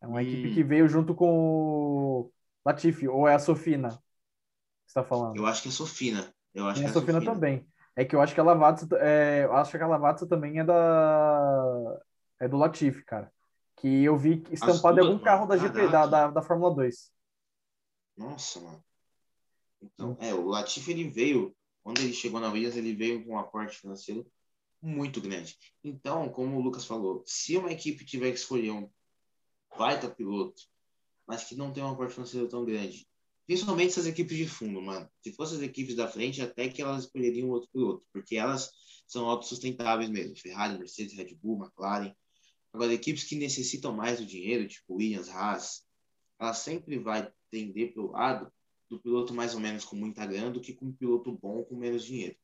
[0.00, 0.20] É uma hum.
[0.20, 2.32] equipe que veio junto com o
[2.64, 3.90] Latifi, ou é a Sofina?
[3.90, 5.36] Que está falando?
[5.36, 6.34] Eu acho que é a Sofina.
[6.54, 7.66] Eu acho e que a é Sofina, Sofina também.
[7.94, 10.64] É que eu acho que a Lavazza, é, eu acho que a Lavazza também é
[10.64, 12.00] da
[12.38, 13.30] é do Latifi, cara.
[13.76, 15.24] Que eu vi estampado em algum mano.
[15.24, 17.12] carro da GP da, da, da Fórmula 2.
[18.16, 18.82] Nossa, mano.
[19.82, 23.38] Então, é, o Latifi ele veio, quando ele chegou na Williams, ele veio com um
[23.38, 24.26] aporte financeiro
[24.82, 25.56] muito grande.
[25.84, 28.90] Então, como o Lucas falou, se uma equipe tiver que escolher um
[29.76, 30.62] baita piloto,
[31.26, 33.06] mas que não tem uma parte financeira tão grande,
[33.46, 35.08] principalmente essas equipes de fundo, mano.
[35.22, 38.70] Se fossem as equipes da frente, até que elas escolheriam outro piloto, porque elas
[39.06, 40.36] são autossustentáveis mesmo.
[40.36, 42.14] Ferrari, Mercedes, Red Bull, McLaren.
[42.72, 45.84] Agora, equipes que necessitam mais do dinheiro, tipo Williams, Haas,
[46.38, 48.52] ela sempre vai tender para o lado
[48.88, 51.76] do piloto mais ou menos com muita grana do que com um piloto bom com
[51.76, 52.36] menos dinheiro.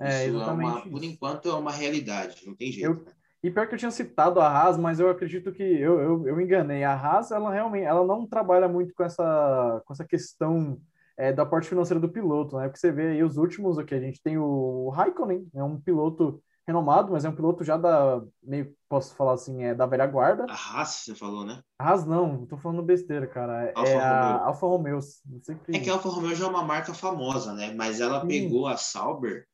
[0.00, 2.88] É, isso é uma, por enquanto é uma realidade, não tem jeito.
[2.88, 3.12] Eu, né?
[3.42, 6.40] E pior que eu tinha citado a Haas, mas eu acredito que eu, eu, eu
[6.40, 6.84] enganei.
[6.84, 10.78] A Haas, ela realmente ela não trabalha muito com essa, com essa questão
[11.16, 12.64] é, da parte financeira do piloto, né?
[12.64, 16.42] Porque você vê aí os últimos, aqui a gente tem o Raikkonen, é um piloto
[16.66, 20.44] renomado, mas é um piloto já da, meio, posso falar assim, é da velha guarda.
[20.48, 21.60] A Haas, você falou, né?
[21.78, 23.72] A Haas não, tô falando besteira, cara.
[23.74, 24.10] Alfa é Romeo.
[24.10, 25.00] a Alfa Romeo.
[25.42, 25.76] Sempre...
[25.76, 27.72] É que a Alfa Romeo já é uma marca famosa, né?
[27.74, 28.28] Mas ela Sim.
[28.28, 29.46] pegou a Sauber,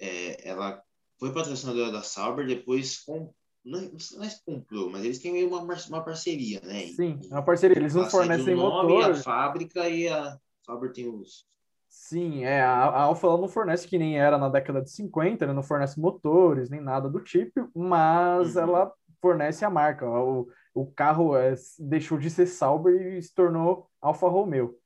[0.00, 0.82] é, ela
[1.18, 3.32] foi patrocinadora da Sauber, depois com,
[3.64, 6.86] não, não é comprou, mas eles têm uma, uma parceria, né?
[6.88, 7.78] Sim, é uma parceria.
[7.78, 9.10] Eles não fornecem motor.
[9.10, 11.46] A fábrica e a Sauber tem os
[11.94, 15.52] Sim, é, a, a Alfa não fornece que nem era na década de 50, né?
[15.52, 18.62] não fornece motores, nem nada do tipo, mas uhum.
[18.62, 20.04] ela fornece a marca.
[20.04, 24.76] O, o carro é, deixou de ser Sauber e se tornou Alfa Romeo.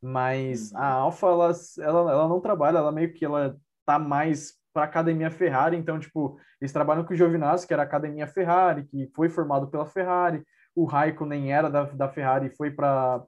[0.00, 0.78] Mas uhum.
[0.78, 4.86] a Alfa, ela, ela, ela não trabalha, ela meio que ela tá mais para a
[4.86, 9.10] Academia Ferrari, então, tipo, eles trabalham com o Giovinazzi, que era a Academia Ferrari, que
[9.12, 13.24] foi formado pela Ferrari, o Raikkonen era da, da Ferrari e foi para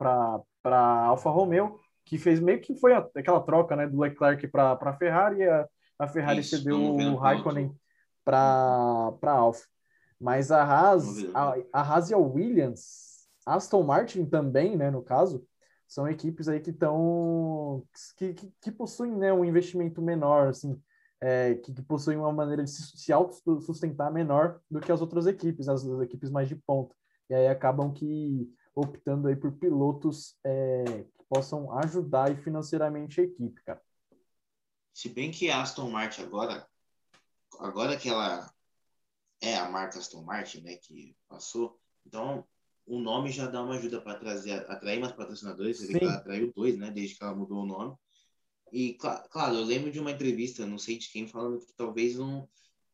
[0.64, 4.92] a Alfa Romeo, que fez meio que foi aquela troca né, do Leclerc para a
[4.92, 5.66] Ferrari a,
[5.98, 7.74] a Ferrari Isso, cedeu o Raikkonen
[8.24, 9.66] para a Alfa.
[10.20, 15.44] Mas a Haas, a, a Haas e a Williams, Aston Martin também, né, no caso,
[15.88, 17.82] são equipes aí que estão
[18.16, 20.80] que, que, que, possuem né, um investimento menor, assim,
[21.20, 25.26] é, que, que, possuem uma maneira de se, se autossustentar menor do que as outras
[25.26, 26.94] equipes, as, as, equipes mais de ponta.
[27.28, 33.80] E aí acabam que optando aí por pilotos é, possam ajudar financeiramente a equipe, cara.
[34.94, 36.66] Se bem que a Aston Martin agora,
[37.58, 38.50] agora que ela
[39.40, 42.44] é a marca Aston Martin, né, que passou, então
[42.86, 46.14] o nome já dá uma ajuda para trazer, atrair mais patrocinadores, você vê que ela
[46.14, 47.94] atraiu dois, né, desde que ela mudou o nome.
[48.72, 52.46] E, claro, eu lembro de uma entrevista, não sei de quem, falando que talvez um,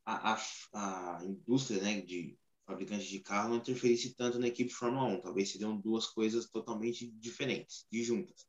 [0.04, 0.38] a, a,
[0.72, 5.20] a indústria, né, de fabricante de carro não interferisse tanto na equipe de Fórmula 1.
[5.20, 8.46] Talvez seriam duas coisas totalmente diferentes, juntas.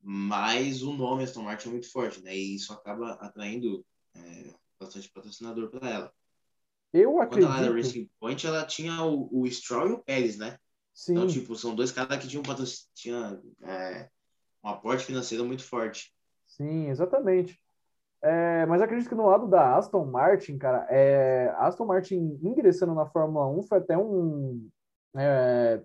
[0.00, 2.36] Mas o nome Aston Martin é muito forte, né?
[2.36, 6.14] E isso acaba atraindo é, bastante patrocinador para ela.
[6.92, 7.46] Eu acredito.
[7.48, 10.58] Quando ela era Racing Point, ela tinha o, o Stroll e o Pérez, né?
[10.92, 11.12] Sim.
[11.12, 12.42] Então, tipo, são dois caras que tinham,
[12.94, 14.10] tinha, é,
[14.62, 16.12] um aporte financeiro muito forte.
[16.56, 17.58] Sim, exatamente.
[18.20, 23.06] É, mas acredito que no lado da Aston Martin, cara, é, Aston Martin ingressando na
[23.06, 24.68] Fórmula 1 foi até um.
[25.16, 25.82] É,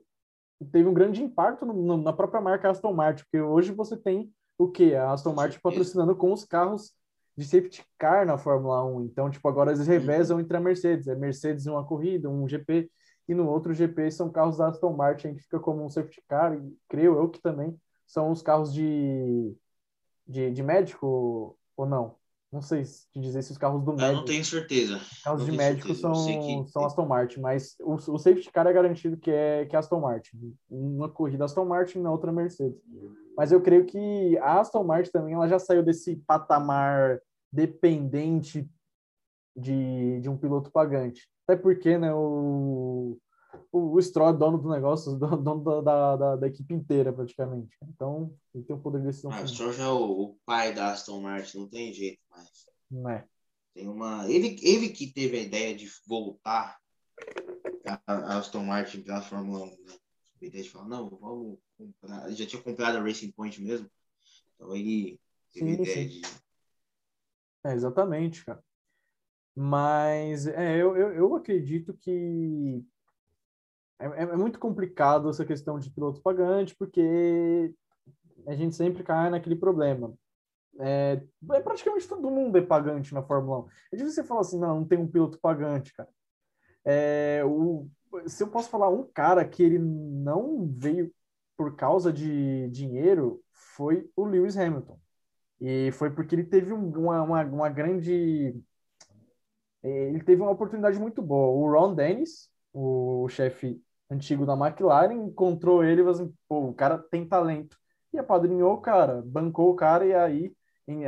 [0.71, 4.31] teve um grande impacto no, no, na própria marca Aston Martin, porque hoje você tem
[4.57, 4.93] o que?
[4.93, 6.93] A Aston Martin patrocinando com os carros
[7.35, 9.05] de safety car na Fórmula 1.
[9.05, 11.07] Então, tipo, agora eles revezam entre a Mercedes.
[11.07, 12.89] É Mercedes em uma corrida, um GP,
[13.27, 16.53] e no outro GP são carros da Aston Martin, que fica como um safety car,
[16.53, 19.55] e creio eu que também são os carros de,
[20.27, 22.15] de, de médico ou não?
[22.51, 24.09] Não sei te dizer se os carros do médico.
[24.09, 24.97] Eu não tenho certeza.
[24.97, 26.71] Os carros não de médico são, que...
[26.71, 29.99] são Aston Martin, mas o, o safety car é garantido que é, que é Aston
[29.99, 30.55] Martin.
[30.69, 32.81] Uma corrida Aston Martin, na outra Mercedes.
[33.35, 37.19] Mas eu creio que a Aston Martin também ela já saiu desse patamar
[37.51, 38.69] dependente
[39.55, 41.29] de, de um piloto pagante.
[41.45, 43.17] Até porque né, o,
[43.71, 47.77] o, o Stroll é dono do negócio, dono da, da, da, equipe inteira, praticamente.
[47.83, 49.31] Então, ele tem o poder de decisão.
[49.31, 52.65] Ah, o Stroll já é o, o, pai da Aston Martin, não tem jeito mais.
[52.89, 53.25] Não é.
[53.73, 54.29] Tem uma...
[54.29, 56.77] ele, ele que teve a ideia de voltar
[58.05, 59.97] a Aston Martin para a Fórmula 1, né?
[60.41, 62.27] A ideia de falar, não, vamos comprar.
[62.27, 63.89] Ele já tinha comprado a Racing Point mesmo.
[64.55, 65.19] Então ele
[65.53, 66.21] teve sim, a ideia sim.
[66.21, 66.21] de.
[67.65, 68.63] É, exatamente, cara.
[69.55, 72.85] Mas é, eu, eu, eu acredito que
[73.99, 77.73] é, é, é muito complicado essa questão de piloto pagante, porque
[78.45, 80.13] a gente sempre cai naquele problema.
[80.79, 81.21] É,
[81.53, 83.67] é, praticamente todo mundo é pagante na Fórmula 1.
[83.93, 86.09] É difícil você falar assim, não, não tem um piloto pagante, cara.
[86.85, 87.89] É, o,
[88.27, 91.11] se eu posso falar um cara que ele não veio
[91.57, 94.99] por causa de dinheiro, foi o Lewis Hamilton.
[95.59, 98.55] E foi porque ele teve uma, uma, uma grande.
[99.83, 101.47] Ele teve uma oportunidade muito boa.
[101.49, 106.73] O Ron Dennis, o chefe antigo da McLaren, encontrou ele e falou assim, pô, o
[106.73, 107.77] cara tem talento.
[108.13, 110.53] E apadrinhou o cara, bancou o cara e aí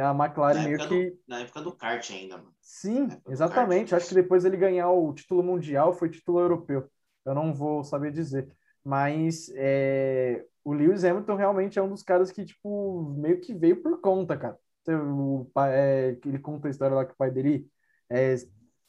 [0.01, 1.09] a McLaren meio que...
[1.11, 2.53] Do, na época do kart ainda, mano.
[2.61, 3.95] Sim, exatamente.
[3.95, 6.89] Acho que depois ele ganhar o título mundial foi título europeu.
[7.25, 8.51] Eu não vou saber dizer.
[8.83, 13.81] Mas é, o Lewis Hamilton realmente é um dos caras que, tipo, meio que veio
[13.81, 14.57] por conta, cara.
[14.87, 17.67] O, é, ele conta a história lá que o pai dele
[18.09, 18.35] é,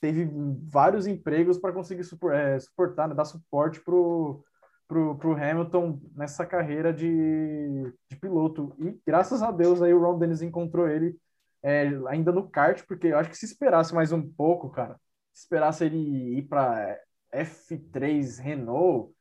[0.00, 0.28] teve
[0.68, 4.42] vários empregos para conseguir é, suportar, né, dar suporte pro,
[4.88, 8.74] pro, pro Hamilton nessa carreira de, de piloto.
[8.78, 11.16] E graças a Deus aí o Ron Dennis encontrou ele
[11.62, 14.98] é, ainda no kart, porque eu acho que se esperasse mais um pouco, cara,
[15.32, 16.98] se esperasse ele ir para
[17.32, 19.14] F3 Renault,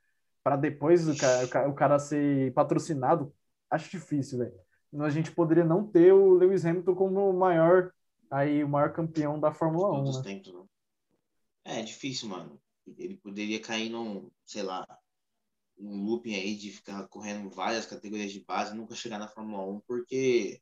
[0.44, 3.34] para depois o cara, o cara ser patrocinado,
[3.70, 4.54] acho difícil, velho.
[5.06, 7.92] A gente poderia não ter o Lewis Hamilton como o maior,
[8.32, 10.04] aí, o maior campeão da Fórmula 1.
[10.04, 10.22] Né?
[10.24, 10.62] Tempos, né?
[11.64, 12.62] É, é difícil, mano.
[12.98, 14.86] Ele poderia cair num, sei lá,
[15.78, 19.66] um looping aí de ficar correndo várias categorias de base e nunca chegar na Fórmula
[19.66, 20.62] 1, porque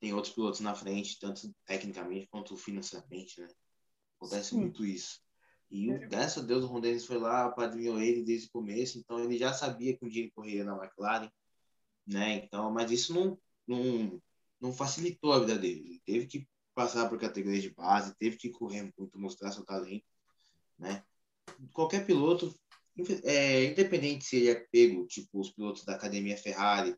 [0.00, 3.48] tem outros pilotos na frente, tanto tecnicamente quanto financeiramente, né?
[4.16, 4.60] Acontece Sim.
[4.60, 5.20] muito isso.
[5.70, 5.98] E é.
[6.06, 9.36] graças a Deus o Ron Dennis foi lá, apadrinhou ele desde o começo, então ele
[9.36, 11.30] já sabia que um dia ele correria na McLaren,
[12.06, 12.36] né?
[12.36, 14.22] Então, mas isso não, não,
[14.60, 15.80] não facilitou a vida dele.
[15.80, 20.04] Ele teve que passar por categorias de base, teve que correr muito, mostrar seu talento,
[20.78, 21.04] né?
[21.72, 22.54] Qualquer piloto,
[23.24, 26.96] é, independente se ele é pego, tipo os pilotos da academia Ferrari,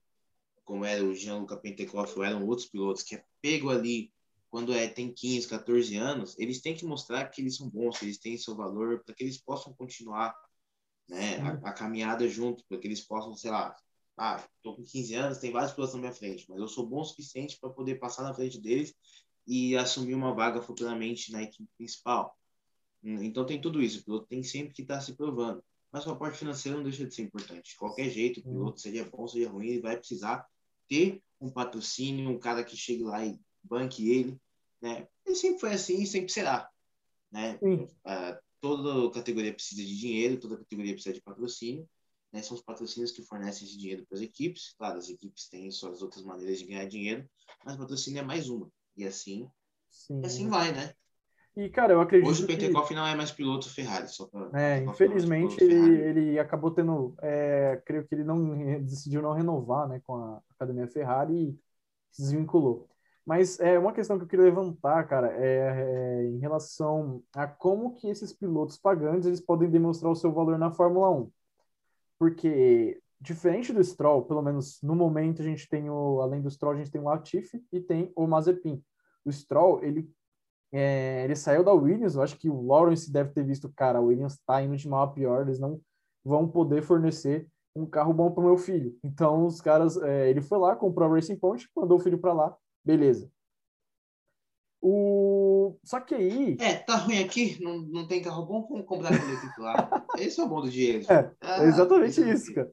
[0.65, 4.13] como era o Jean-Luc Pentecoff, ou eram outros pilotos, que é pego ali
[4.51, 8.07] quando é, tem 15, 14 anos, eles têm que mostrar que eles são bons, que
[8.07, 10.35] eles têm seu valor, para que eles possam continuar
[11.09, 13.77] né, a, a, caminhada junto, para que eles possam, sei lá,
[14.17, 17.01] ah, tô com 15 anos, tem vários pilotos na minha frente, mas eu sou bom
[17.01, 18.95] o suficiente para poder passar na frente deles
[19.47, 22.38] e assumir uma vaga futuramente na equipe principal.
[23.03, 25.63] Hum, então tem tudo isso, o piloto tem sempre que estar tá se provando.
[25.91, 27.71] Mas o aporte financeiro não deixa de ser importante.
[27.71, 30.47] De qualquer jeito, o piloto seja bom, seja ruim, ele vai precisar
[30.89, 34.39] ter um patrocínio, um cara que chegue lá e banque ele,
[34.81, 35.09] né?
[35.25, 36.69] Ele sempre foi assim e sempre será,
[37.31, 37.59] né?
[37.63, 41.89] Uh, toda categoria precisa de dinheiro, toda categoria precisa de patrocínio,
[42.33, 42.43] né?
[42.43, 44.75] São os patrocínios que fornecem esse dinheiro para as equipes.
[44.77, 47.29] Claro, as equipes têm suas outras maneiras de ganhar dinheiro,
[47.65, 48.71] mas patrocínio é mais uma.
[48.97, 49.49] E assim,
[49.91, 50.25] Sim.
[50.25, 50.95] assim vai, né?
[51.59, 52.31] E, cara, eu acredito.
[52.31, 52.95] Hoje o Pentecoff que...
[52.95, 54.49] não é mais piloto Ferrari, só pra...
[54.55, 57.17] É, infelizmente ele, ele acabou tendo.
[57.21, 61.59] É, creio que ele não decidiu não renovar né, com a Academia Ferrari e
[62.13, 62.89] se desvinculou.
[63.27, 67.97] Mas é uma questão que eu queria levantar, cara, é, é, em relação a como
[67.97, 71.31] que esses pilotos pagantes eles podem demonstrar o seu valor na Fórmula 1.
[72.21, 76.75] Porque, diferente do Stroll, pelo menos no momento a gente tem o, além do Stroll,
[76.75, 78.81] a gente tem o Latifi e tem o Mazepin.
[79.25, 80.09] O Stroll, ele,
[80.73, 84.03] é, ele saiu da Williams, eu acho que o Lawrence deve ter visto, cara, a
[84.03, 85.81] Williams tá indo de mal a pior, eles não
[86.25, 88.97] vão poder fornecer um carro bom para o meu filho.
[89.05, 92.33] Então, os caras, é, ele foi lá, comprou a Racing Point, mandou o filho para
[92.33, 92.57] lá,
[92.89, 93.31] Beleza.
[94.81, 95.77] O...
[95.85, 96.57] Só que aí.
[96.59, 100.07] É, tá ruim aqui, não, não tem carro bom, vamos comprar aquele titular.
[100.17, 101.05] Esse é o bom do dinheiro.
[101.13, 102.73] É, ah, é exatamente isso, cara.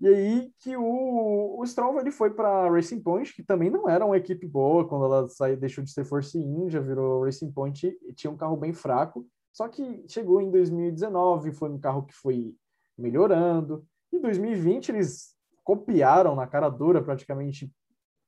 [0.00, 4.04] E aí que o, o Stroll ele foi para Racing Point, que também não era
[4.04, 8.12] uma equipe boa, quando ela saiu, deixou de ser Force India, virou Racing Point, e
[8.12, 9.26] tinha um carro bem fraco.
[9.52, 12.54] Só que chegou em 2019, foi um carro que foi
[12.96, 13.86] melhorando.
[14.12, 17.72] Em 2020 eles copiaram na cara dura praticamente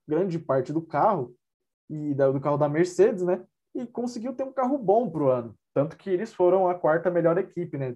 [0.07, 1.35] grande parte do carro
[1.89, 3.45] e do carro da Mercedes, né?
[3.79, 5.55] E conseguiu ter um carro bom para o ano.
[5.73, 7.95] Tanto que eles foram a quarta melhor equipe, né?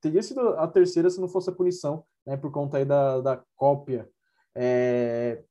[0.00, 2.36] Teria sido a terceira se não fosse a punição, né?
[2.36, 4.08] Por conta aí da, da cópia
[4.54, 5.42] é,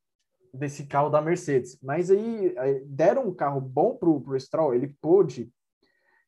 [0.54, 1.78] desse carro da Mercedes.
[1.82, 5.52] Mas aí deram um carro bom para o Stroll, ele pôde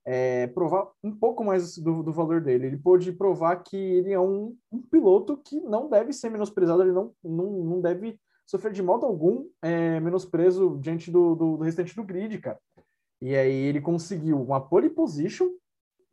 [0.05, 2.67] é, provar um pouco mais do, do, valor dele.
[2.67, 6.93] Ele pôde provar que ele é um, um, piloto que não deve ser menosprezado, ele
[6.93, 11.93] não, não, não deve sofrer de modo algum é, menosprezo diante do, do, do, restante
[11.93, 12.57] do grid, cara.
[13.21, 15.49] E aí ele conseguiu uma pole position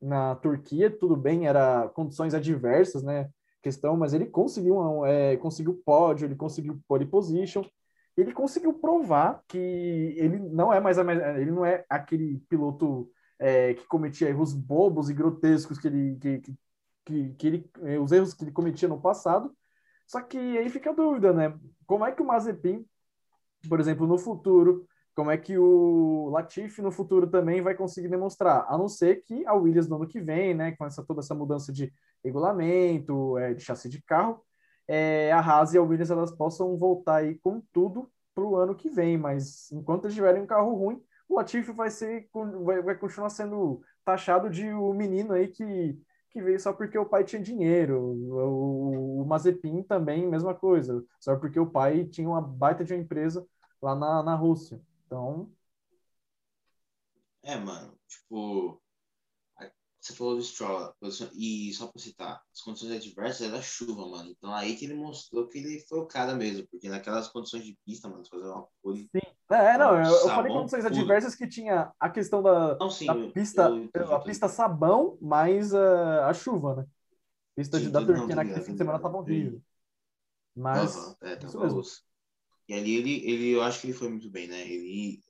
[0.01, 3.29] na Turquia, tudo bem, era condições adversas, né?
[3.63, 7.65] Questão, mas ele conseguiu um, é, conseguiu pódio, ele conseguiu pole position,
[8.17, 13.87] ele conseguiu provar que ele não é mais ele não é aquele piloto é, que
[13.87, 16.43] cometia erros bobos e grotescos que ele que,
[17.05, 19.55] que, que ele os erros que ele cometia no passado
[20.07, 21.59] só que aí fica a dúvida, né?
[21.87, 22.85] Como é que o Mazepin,
[23.69, 28.67] por exemplo, no futuro, como é que o Latifi no futuro também vai conseguir demonstrar?
[28.69, 31.35] A não ser que a Williams no ano que vem, né, com essa, toda essa
[31.35, 31.93] mudança de
[32.25, 34.43] regulamento, é, de chassi de carro,
[34.89, 38.75] é, a Haas e a Williams elas possam voltar aí com tudo para o ano
[38.75, 39.17] que vem.
[39.17, 42.29] Mas enquanto eles tiverem um carro ruim, o Latifi vai ser
[42.65, 45.99] vai, vai continuar sendo taxado de o um menino aí que
[46.35, 47.97] que veio só porque o pai tinha dinheiro.
[47.97, 53.01] O, o Mazepin também, mesma coisa, só porque o pai tinha uma baita de uma
[53.01, 53.47] empresa
[53.81, 54.81] lá na, na Rússia.
[55.15, 55.49] Então.
[57.45, 58.81] É, mano, tipo.
[60.01, 60.95] Você falou do Stroll,
[61.35, 64.29] e só pra citar, as condições adversas era chuva, mano.
[64.29, 67.75] Então aí que ele mostrou que ele foi o cara mesmo, porque naquelas condições de
[67.87, 69.01] pista, mano, fazer uma coisa.
[69.01, 69.23] Sim.
[69.51, 70.95] É, não, eu, eu falei condições puro.
[70.95, 75.17] adversas que tinha a questão da, não, sim, da pista, eu, eu, a pista sabão
[75.23, 76.87] mais a, a chuva, né?
[77.57, 79.63] Pista sim, de, da Turquia naquele fim de semana tava horrível.
[80.55, 80.97] Mas.
[80.97, 81.83] Uhum, é, isso mesmo.
[82.69, 84.67] E ali ele, ele, eu acho que ele foi muito bem, né?
[84.67, 85.23] Ele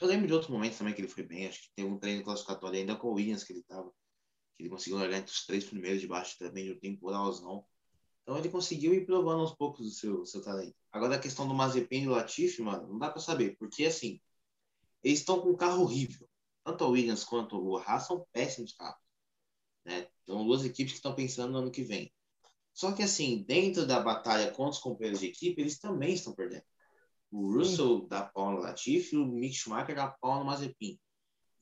[0.00, 1.46] Eu lembro de outros momentos também que ele foi bem.
[1.46, 3.90] Acho que teve um treino classificatório ainda com o Williams que ele tava.
[4.56, 7.64] Que ele conseguiu largar entre os três primeiros debaixo também do temporalzão.
[8.22, 10.74] Então ele conseguiu ir provando aos poucos o seu, seu talento.
[10.92, 13.56] Agora a questão do Mazepin e do Latifi, mano, não dá para saber.
[13.56, 14.20] Porque assim,
[15.02, 16.28] eles estão com um carro horrível.
[16.64, 19.00] Tanto a Williams quanto o Haas são péssimos carros.
[19.84, 20.08] Né?
[20.26, 22.12] São duas equipes que estão pensando no ano que vem.
[22.76, 26.62] Só que assim, dentro da batalha contra os companheiros de equipe, eles também estão perdendo.
[27.30, 28.06] O Russell Sim.
[28.06, 31.00] dá pau no Latifi e o Mick Schumacher dá pau no Mazepin.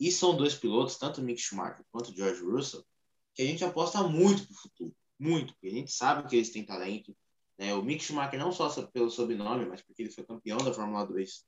[0.01, 2.85] E são dois pilotos, tanto o Mick Schumacher quanto o George Russell,
[3.33, 4.97] que a gente aposta muito pro futuro.
[5.17, 7.17] Muito, porque a gente sabe que eles têm talento.
[7.57, 7.73] Né?
[7.75, 11.47] O Mick Schumacher não só pelo sobrenome, mas porque ele foi campeão da Fórmula 2.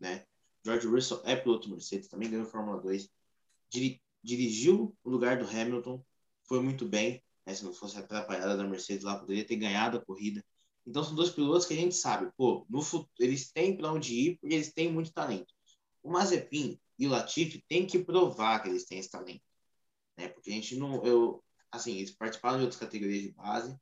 [0.00, 0.26] Né?
[0.64, 3.08] George Russell é piloto Mercedes, também ganhou a Fórmula 2.
[4.20, 6.04] dirigiu o lugar do Hamilton,
[6.42, 7.22] foi muito bem.
[7.50, 7.54] Né?
[7.54, 10.44] Se não fosse a atrapalhada da Mercedes lá, poderia ter ganhado a corrida.
[10.86, 14.14] Então são dois pilotos que a gente sabe, pô, no futuro, eles têm para onde
[14.14, 15.52] ir porque eles têm muito talento.
[16.02, 19.42] O Mazepin e o Latifi têm que provar que eles têm esse talento,
[20.16, 20.28] né?
[20.28, 23.76] Porque a gente não, eu, assim, eles participaram de outras categorias de base,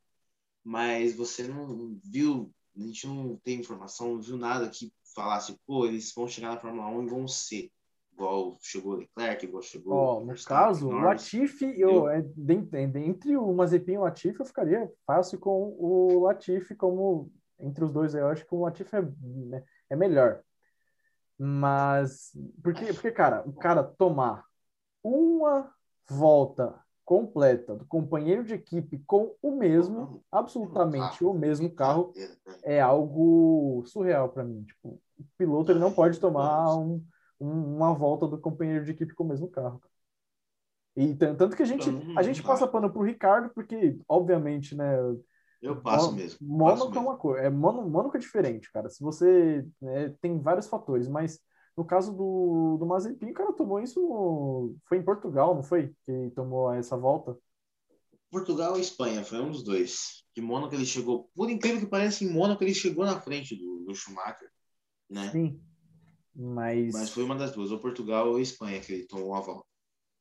[0.63, 5.85] mas você não viu, a gente não tem informação, não viu nada que falasse, pô,
[5.85, 7.71] eles vão chegar na Fórmula 1 e vão ser
[8.19, 12.23] igual chegou Leclerc, igual chegou No caso, o Latifi, eu, é,
[12.95, 17.91] entre o Mazepin e o Latifi, eu ficaria fácil com o Latifi como entre os
[17.91, 20.41] dois, eu acho que o Latifi é, né, é melhor.
[21.37, 24.43] Mas, porque, porque, cara, o cara tomar
[25.01, 25.73] uma
[26.09, 32.13] volta completa do companheiro de equipe com o mesmo, absolutamente o mesmo carro,
[32.63, 34.63] é algo surreal para mim.
[34.63, 37.03] Tipo, o piloto ele não pode tomar um,
[37.39, 39.81] uma volta do companheiro de equipe com o mesmo carro.
[40.95, 44.97] E tanto que a gente, a gente passa pano pro Ricardo, porque, obviamente, né?
[45.61, 46.37] Eu passo mesmo.
[46.41, 47.41] Mônaco é uma coisa.
[47.41, 48.89] É, Mônaco é diferente, cara.
[48.89, 49.65] Se você.
[49.81, 51.39] Né, tem vários fatores, mas
[51.75, 54.75] no caso do, do Mazepin, o cara tomou isso.
[54.87, 55.93] Foi em Portugal, não foi?
[56.05, 57.37] Que tomou essa volta?
[58.29, 60.23] Portugal e Espanha, foi um dos dois.
[60.35, 61.29] De Mônaco ele chegou.
[61.35, 64.49] Por incrível que pareça, em Mônaco ele chegou na frente do, do Schumacher.
[65.09, 65.31] Né?
[65.31, 65.61] Sim.
[66.39, 66.93] Mas...
[66.93, 69.67] Mas foi uma das duas, ou Portugal ou Espanha, que ele tomou a volta.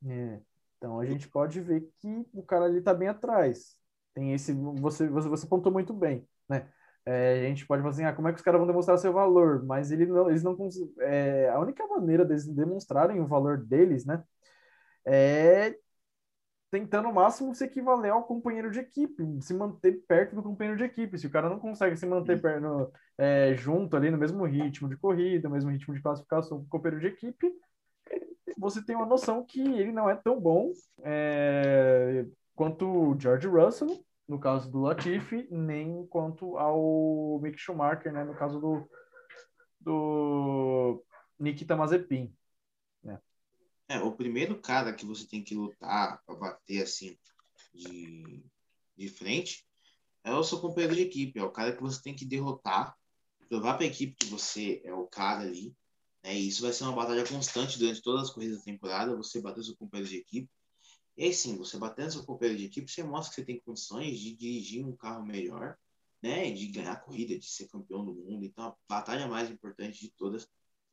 [0.04, 0.40] É.
[0.76, 3.76] Então a gente pode ver que o cara ali tá bem atrás.
[4.14, 4.52] Tem esse.
[4.52, 6.68] Você, você, você pontou muito bem, né?
[7.06, 9.12] É, a gente pode falar assim, ah, como é que os caras vão demonstrar seu
[9.12, 9.64] valor?
[9.64, 10.56] Mas ele não, eles não
[11.00, 14.22] é, a única maneira deles demonstrarem o valor deles, né?
[15.04, 15.78] É
[16.70, 20.84] tentando o máximo se equivaler ao companheiro de equipe, se manter perto do companheiro de
[20.84, 21.18] equipe.
[21.18, 24.96] Se o cara não consegue se manter perto, é, junto ali no mesmo ritmo de
[24.96, 27.50] corrida, no mesmo ritmo de classificação com o companheiro de equipe,
[28.58, 30.70] você tem uma noção que ele não é tão bom
[31.04, 38.24] é, quanto o George Russell, no caso do Latifi, nem quanto ao Mick Schumacher, né,
[38.24, 38.90] no caso do,
[39.80, 41.04] do
[41.38, 42.34] Nikita Mazepin.
[43.88, 47.18] É, o primeiro cara que você tem que lutar para bater assim
[47.74, 48.44] de,
[48.96, 49.66] de frente
[50.22, 52.94] é o seu companheiro de equipe, é o cara que você tem que derrotar,
[53.48, 55.74] provar para a equipe que você é o cara ali.
[56.22, 56.34] Né?
[56.34, 59.64] E isso vai ser uma batalha constante durante todas as corridas da temporada, você bater
[59.64, 60.50] seu companheiro de equipe.
[61.16, 64.18] E aí sim, você batendo seu companheiro de equipe, você mostra que você tem condições
[64.20, 65.76] de dirigir um carro melhor,
[66.22, 66.50] né?
[66.50, 68.44] De ganhar a corrida, de ser campeão do mundo.
[68.44, 70.46] Então, a batalha mais importante de todas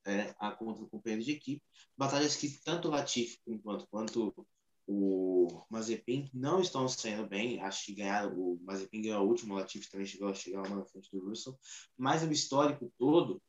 [0.05, 1.61] é, a contra o companheiro de equipe.
[1.97, 4.47] Batalhas que tanto o Latifi, por enquanto, quanto
[4.87, 7.59] o Mazepin não estão saindo bem.
[7.61, 10.75] Acho que ganharam, o Mazepin ganhou o último, o Latifi também chegou a chegar lá
[10.75, 11.57] na frente do Russell.
[11.97, 13.41] Mas o histórico todo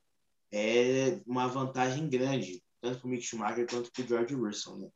[0.51, 4.77] é uma vantagem grande, tanto para o Mick Schumacher quanto para o George Russell.
[4.79, 4.89] Né?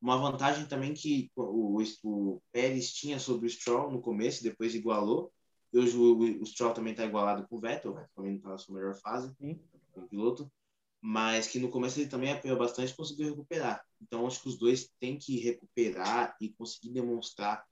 [0.00, 5.32] Uma vantagem também que o, o, Pérez tinha sobre o Stroll no começo, depois igualou.
[5.72, 8.48] E hoje o, o Stroll também está igualado com o Vettel, o Vettel também está
[8.50, 9.60] na sua melhor fase, Sim.
[9.92, 10.50] como piloto
[11.00, 13.82] mas que no começo ele também apoiou bastante e conseguiu recuperar.
[14.00, 17.64] Então, acho que os dois têm que recuperar e conseguir demonstrar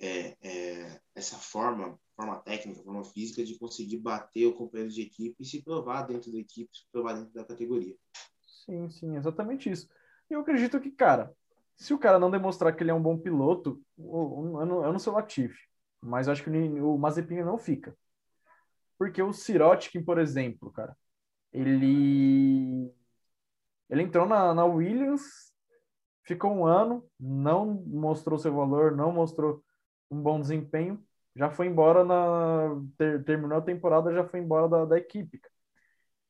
[0.00, 5.36] é, é, essa forma, forma técnica, forma física de conseguir bater o companheiro de equipe
[5.40, 7.94] e se provar dentro da equipe, se provar dentro da categoria.
[8.40, 9.88] Sim, sim, exatamente isso.
[10.28, 11.32] Eu acredito que, cara,
[11.76, 14.98] se o cara não demonstrar que ele é um bom piloto, eu não, eu não
[14.98, 15.14] sou
[16.00, 17.96] mas acho que o Mazepin não fica.
[18.98, 20.96] Porque o Sirotkin, por exemplo, cara,
[21.52, 22.92] ele,
[23.90, 25.52] ele entrou na, na Williams,
[26.24, 29.62] ficou um ano, não mostrou seu valor, não mostrou
[30.10, 31.02] um bom desempenho,
[31.34, 32.80] já foi embora na.
[32.98, 35.40] Ter, terminou a temporada, já foi embora da, da equipe.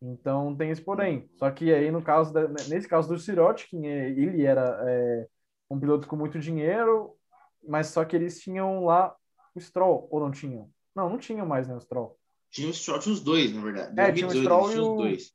[0.01, 1.29] Então tem esse porém.
[1.37, 5.29] Só que aí, no caso da, nesse caso do Sirotkin, é, ele era é,
[5.71, 7.17] um piloto com muito dinheiro,
[7.67, 9.15] mas só que eles tinham lá
[9.55, 10.71] o Stroll, ou não tinham?
[10.95, 12.19] Não, não tinham mais, né, o Stroll.
[12.53, 13.99] Tinha o Stroll, tinha os dois, na verdade.
[13.99, 14.97] É, tinha o Stroll e o...
[14.97, 15.33] dois.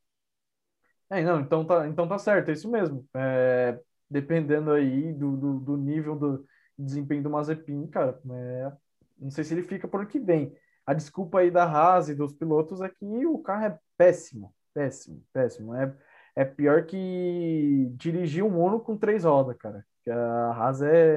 [1.10, 3.08] É, não, então tá, então tá certo, é isso mesmo.
[3.16, 6.46] É, dependendo aí do, do, do, nível do
[6.78, 8.72] desempenho do Mazepin, cara, é,
[9.18, 10.56] não sei se ele fica por que vem.
[10.86, 15.24] A desculpa aí da Haas e dos pilotos é que o carro é péssimo, péssimo,
[15.34, 15.74] péssimo.
[15.74, 15.94] É,
[16.36, 19.84] é pior que dirigir um mono com três rodas, cara.
[20.08, 21.16] A Haas é,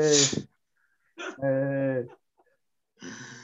[1.42, 2.06] é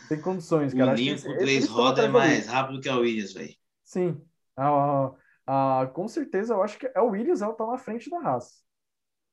[0.08, 0.94] tem condições, cara.
[0.94, 3.54] O com três rodas é mais rápido que a Williams, velho.
[3.84, 4.20] Sim.
[4.56, 5.12] Ah,
[5.46, 8.64] ah, com certeza, eu acho que é o Williams ela tá na frente da Haas.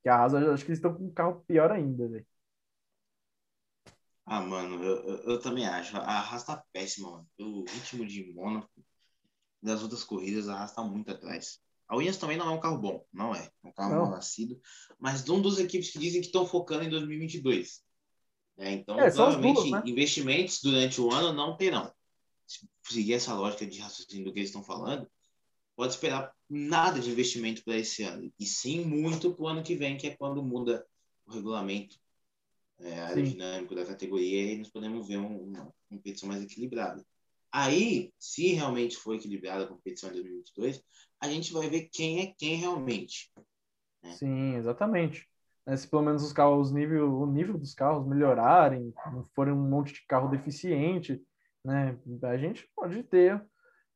[0.01, 2.25] Que a Haas, eu acho que eles estão com um carro pior ainda, velho.
[4.25, 5.97] Ah, mano, eu, eu, eu, também acho.
[5.97, 7.29] A Haas tá péssima, mano.
[7.37, 8.69] Pelo ritmo de Mônaco,
[9.61, 11.59] das outras corridas, a Haas tá muito atrás.
[11.87, 13.49] A Williams também não é um carro bom, não é.
[13.63, 14.59] É um carro mal nascido.
[14.99, 17.83] Mas um dos equipes que dizem que estão focando em 2022.
[18.57, 19.81] É, então, é, provavelmente, né?
[19.85, 21.91] investimentos durante o ano não terão.
[22.45, 25.07] Se seguir essa lógica de raciocínio do que eles estão falando,
[25.75, 28.31] pode esperar nada de investimento para esse ano.
[28.39, 30.85] E sim muito para o ano que vem, que é quando muda
[31.25, 31.97] o regulamento
[32.79, 37.03] é, aerodinâmico da categoria e nós podemos ver um, uma competição mais equilibrada.
[37.51, 40.83] Aí, se realmente for equilibrada a competição em 2022,
[41.19, 43.31] a gente vai ver quem é quem realmente.
[44.01, 44.11] Né?
[44.13, 45.27] Sim, exatamente
[45.65, 49.69] né, se pelo menos os carros, nível, o nível dos carros melhorarem, não forem um
[49.69, 51.21] monte de carro deficiente,
[51.65, 53.41] né, a gente pode ter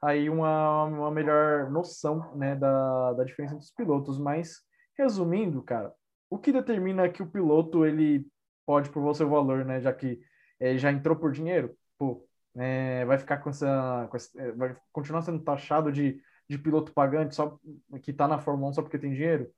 [0.02, 4.20] aí uma, uma melhor noção né, da, da diferença entre os pilotos.
[4.20, 4.62] Mas,
[4.98, 5.94] resumindo, cara,
[6.30, 8.26] o que determina que o piloto ele
[8.66, 10.20] pode provar o seu valor, né, já que
[10.60, 14.76] é, já entrou por dinheiro, pô, é, vai ficar com essa, com essa, é, vai
[14.92, 17.60] continuar sendo taxado de, de piloto pagante só
[18.02, 19.50] que está na Fórmula 1 só porque tem dinheiro?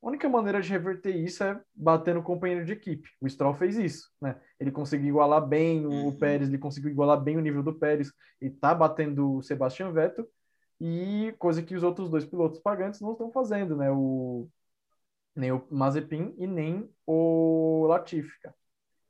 [0.00, 3.08] A única maneira de reverter isso é bater no companheiro de equipe.
[3.20, 4.40] O Stroll fez isso, né?
[4.60, 6.16] Ele conseguiu igualar bem o uhum.
[6.16, 10.28] Pérez, ele conseguiu igualar bem o nível do Pérez e tá batendo o Sebastian Vettel,
[10.80, 13.90] e coisa que os outros dois pilotos pagantes não estão fazendo, né?
[13.90, 14.48] O,
[15.34, 18.54] nem o Mazepin e nem o Latifi, cara.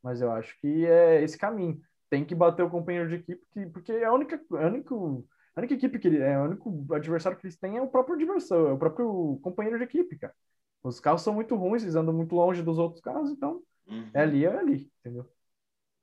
[0.03, 1.81] Mas eu acho que é esse caminho.
[2.09, 5.61] Tem que bater o companheiro de equipe, que, porque é a única, a única, a
[5.61, 8.69] única equipe que ele, é o único adversário que eles têm é o próprio adversário,
[8.69, 10.35] é o próprio companheiro de equipe, cara.
[10.83, 14.11] Os carros são muito ruins, eles andam muito longe dos outros carros, então uhum.
[14.15, 15.31] é ali, é ali, entendeu?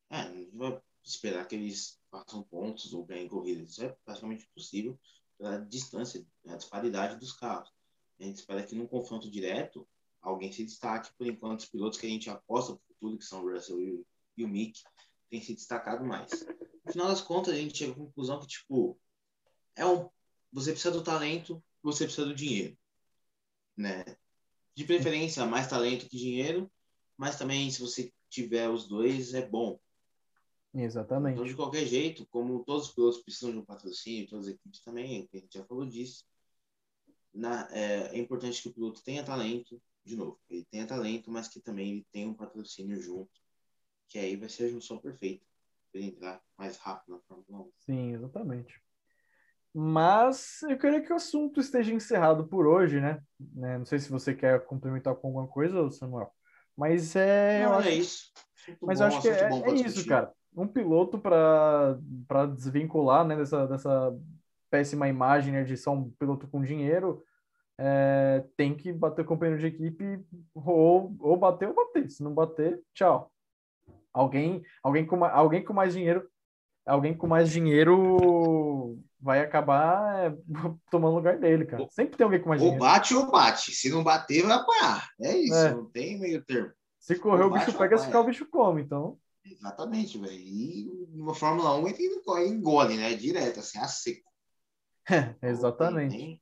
[0.09, 3.69] É, não vai esperar que eles façam pontos ou ganhem corridas.
[3.69, 4.99] Isso é praticamente impossível
[5.37, 7.71] pela distância, a disparidade dos carros.
[8.19, 9.87] A gente espera que num confronto direto
[10.21, 11.11] alguém se destaque.
[11.17, 13.81] Por enquanto, os pilotos que a gente aposta para o futuro, que são o Russell
[13.81, 14.05] e o,
[14.37, 14.81] e o Mick,
[15.29, 16.45] têm se destacado mais.
[16.85, 18.97] No final das contas, a gente chega à conclusão que, tipo,
[19.75, 20.09] é um,
[20.51, 22.77] você precisa do talento, você precisa do dinheiro.
[23.75, 24.05] Né?
[24.75, 26.69] De preferência, mais talento que dinheiro,
[27.17, 29.79] mas também se você tiver os dois, é bom.
[30.73, 31.35] Exatamente.
[31.35, 34.81] Então, de qualquer jeito, como todos os pilotos precisam de um patrocínio, todas as equipes
[34.81, 36.25] também, a gente já falou disso,
[37.33, 41.47] na, é, é, importante que o piloto tenha talento, de novo, ele tenha talento, mas
[41.47, 43.31] que também ele tenha um patrocínio junto,
[44.07, 45.45] que aí vai ser a junção perfeita
[45.91, 47.71] para ele entrar mais rápido na Fórmula 1.
[47.77, 48.81] Sim, exatamente.
[49.77, 53.19] Mas eu queria que o assunto esteja encerrado por hoje, né?
[53.53, 53.77] né?
[53.77, 56.31] Não sei se você quer complementar com alguma coisa, Samuel.
[56.77, 57.61] Mas é.
[57.61, 57.89] Não, eu acho...
[57.89, 58.31] é isso.
[58.81, 60.31] Mas bom, eu acho que é, é isso, cara.
[60.55, 61.97] Um piloto para
[62.55, 64.17] desvincular né, dessa, dessa
[64.69, 67.21] péssima imagem né, de ser um piloto com dinheiro,
[67.77, 72.09] é, tem que bater o companheiro de equipe ou, ou bater ou bater.
[72.09, 73.29] Se não bater, tchau.
[74.13, 76.25] Alguém, alguém, com, alguém com mais dinheiro
[76.85, 80.37] alguém com mais dinheiro vai acabar é,
[80.91, 81.87] tomando lugar dele, cara.
[81.89, 82.85] Sempre tem alguém com mais ou dinheiro.
[82.85, 83.71] Ou bate ou bate.
[83.73, 85.09] Se não bater, vai apanhar.
[85.19, 85.73] É isso, é.
[85.73, 86.71] não tem meio termo.
[86.99, 89.17] Se correr, ou o bicho pega, se ficar, o bicho come, então.
[89.43, 90.33] Exatamente, velho.
[90.33, 93.15] E no Fórmula 1 ele engole, né?
[93.15, 94.29] Direto, assim, a seco.
[95.09, 96.39] É, exatamente.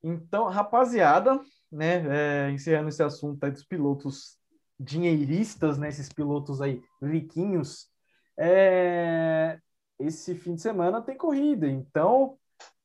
[0.00, 1.40] Então, rapaziada,
[1.70, 2.04] né,
[2.46, 4.38] é, encerrando esse assunto aí dos pilotos
[4.78, 7.88] dinheiristas, né, esses pilotos aí riquinhos,
[8.38, 9.58] é,
[9.98, 12.38] esse fim de semana tem corrida, então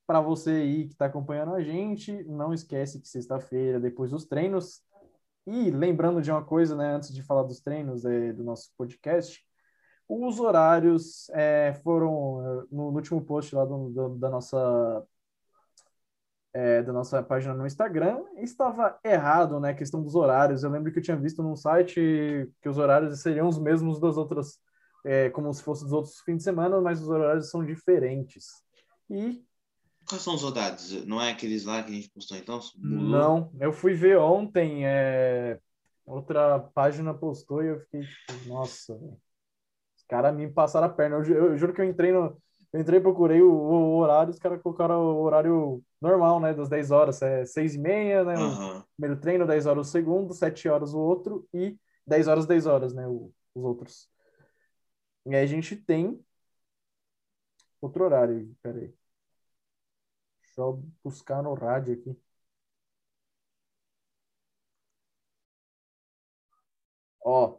[0.06, 4.82] para você aí que está acompanhando a gente, não esquece que sexta-feira, depois dos treinos,
[5.46, 9.46] e lembrando de uma coisa, né, antes de falar dos treinos é, do nosso podcast,
[10.08, 15.06] os horários é, foram no, no, último post lá do, do, da nossa
[16.54, 20.64] é, da nossa página no Instagram estava errado, né, a questão dos horários.
[20.64, 24.18] Eu lembro que eu tinha visto num site que os horários seriam os mesmos das
[24.18, 24.60] outras
[25.04, 28.48] é, como se fosse dos outros fins de semana, mas os horários são diferentes.
[29.10, 29.44] E.
[30.08, 31.06] Quais são os horários?
[31.06, 32.60] Não é aqueles lá que a gente postou então?
[32.78, 35.60] Não, eu fui ver ontem, é...
[36.06, 41.18] outra página postou e eu fiquei tipo, nossa, os caras me passaram a perna.
[41.18, 42.38] Eu, eu, eu, juro que eu entrei no,
[42.74, 46.54] Eu entrei procurei o, o, horário, os caras colocaram o horário normal, né?
[46.54, 48.36] Das 10 horas, é 6 e meia, né?
[48.36, 48.80] Uhum.
[48.80, 52.66] O primeiro treino, 10 horas o segundo, 7 horas o outro e 10 horas, 10
[52.66, 53.08] horas, né?
[53.08, 54.13] O, os outros.
[55.26, 56.24] E aí a gente tem
[57.82, 58.94] outro horário, peraí.
[60.42, 62.18] Deixa eu buscar no rádio aqui.
[67.26, 67.58] Ó,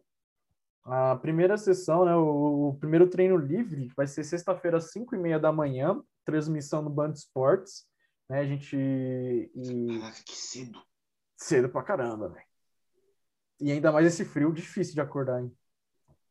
[0.85, 5.19] a primeira sessão, né, o, o primeiro treino livre vai ser sexta-feira, às 5 e
[5.19, 7.87] meia da manhã, transmissão no Band Sports.
[8.29, 8.77] Né, a gente.
[8.77, 9.99] E...
[10.01, 10.83] Caraca, que cedo.
[11.37, 12.47] Cedo pra caramba, velho.
[13.61, 15.57] E ainda mais esse frio, difícil de acordar, hein?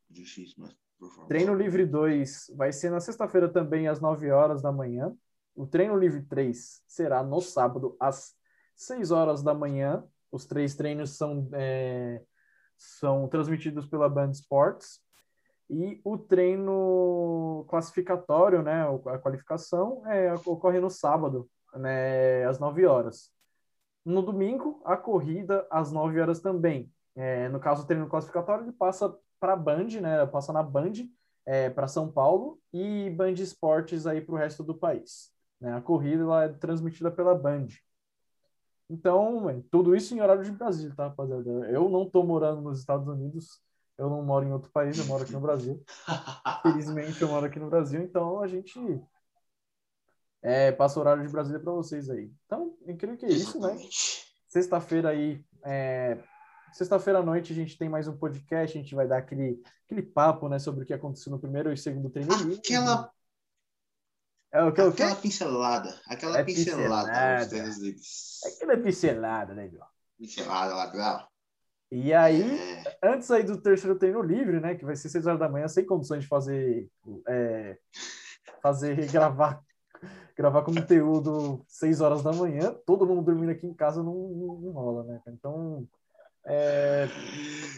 [0.09, 0.82] Difícil, mas.
[1.27, 5.13] Treino livre 2 vai ser na sexta-feira também, às 9 horas da manhã.
[5.55, 8.35] O treino livre 3 será no sábado, às
[8.75, 10.03] 6 horas da manhã.
[10.31, 12.21] Os três treinos são é,
[12.77, 14.99] são transmitidos pela Band Sports.
[15.69, 23.31] E o treino classificatório, né, a qualificação, é, ocorre no sábado, né, às 9 horas.
[24.05, 26.91] No domingo, a corrida às 9 horas também.
[27.15, 30.93] É, no caso, o treino classificatório ele passa para a Band, né, passa na Band
[31.45, 35.33] é, para São Paulo e Band Esportes aí para o resto do país.
[35.59, 35.75] Né?
[35.75, 37.67] A corrida ela é transmitida pela Band.
[38.89, 41.49] Então, tudo isso em horário de Brasília, tá, rapaziada?
[41.69, 43.61] Eu não tô morando nos Estados Unidos,
[43.97, 45.83] eu não moro em outro país, eu moro aqui no Brasil.
[46.63, 48.79] Felizmente eu moro aqui no Brasil, então a gente
[50.41, 52.31] é, passa o horário de Brasília para vocês aí.
[52.45, 53.77] Então, eu creio que é isso, né?
[54.47, 56.17] Sexta-feira aí, é...
[56.73, 60.01] sexta-feira à noite a gente tem mais um podcast, a gente vai dar aquele, aquele
[60.01, 62.33] papo, né, sobre o que aconteceu no primeiro e segundo treino.
[62.33, 63.13] Aquela
[64.53, 65.99] é o que Aquela pincelada.
[66.07, 67.11] Aquela é pincelada.
[67.39, 67.95] pincelada.
[68.45, 69.87] Aquela pincelada, né, João?
[70.15, 71.27] Pincelada, ladrão.
[71.91, 72.97] E aí, é...
[73.03, 75.85] antes aí do terceiro treino livre, né, que vai ser 6 horas da manhã, sem
[75.85, 76.87] condições de fazer,
[77.27, 77.79] é,
[78.61, 79.59] fazer, gravar,
[80.35, 85.03] gravar conteúdo 6 horas da manhã, todo mundo dormindo aqui em casa não, não rola,
[85.03, 85.21] né?
[85.27, 85.87] Então,
[86.45, 87.07] é...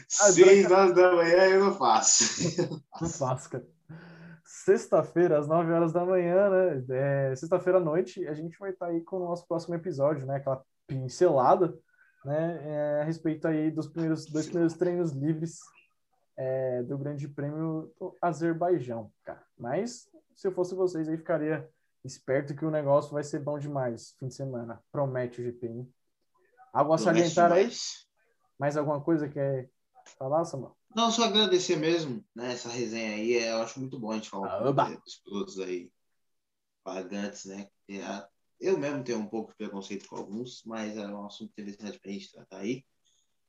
[0.07, 2.23] 6 horas da manhã eu não faço.
[3.01, 3.65] não faço, cara
[4.45, 6.85] sexta-feira, às 9 horas da manhã, né?
[7.31, 10.25] É, sexta-feira à noite, a gente vai estar tá aí com o nosso próximo episódio,
[10.25, 10.37] né?
[10.37, 11.77] Aquela pincelada,
[12.23, 12.59] né?
[12.63, 15.59] É, a respeito aí dos primeiros dois primeiros treinos livres
[16.37, 19.43] é, do Grande Prêmio do Azerbaijão, cara.
[19.57, 21.67] Mas se eu fosse vocês aí, ficaria
[22.03, 24.79] esperto que o negócio vai ser bom demais fim de semana.
[24.91, 25.93] Promete o GP, hein?
[26.73, 27.69] Algo a salientar aí?
[28.57, 29.69] Mais alguma coisa que é
[30.17, 30.75] falar, Samuel?
[30.95, 32.53] Não, só agradecer mesmo, né?
[32.53, 35.91] Essa resenha aí, é, eu acho muito bom a gente falar um dos produtos aí
[36.83, 37.67] pagantes, né?
[38.59, 42.09] Eu mesmo tenho um pouco de preconceito com alguns, mas é um assunto interessante para
[42.09, 42.85] a gente tratar aí.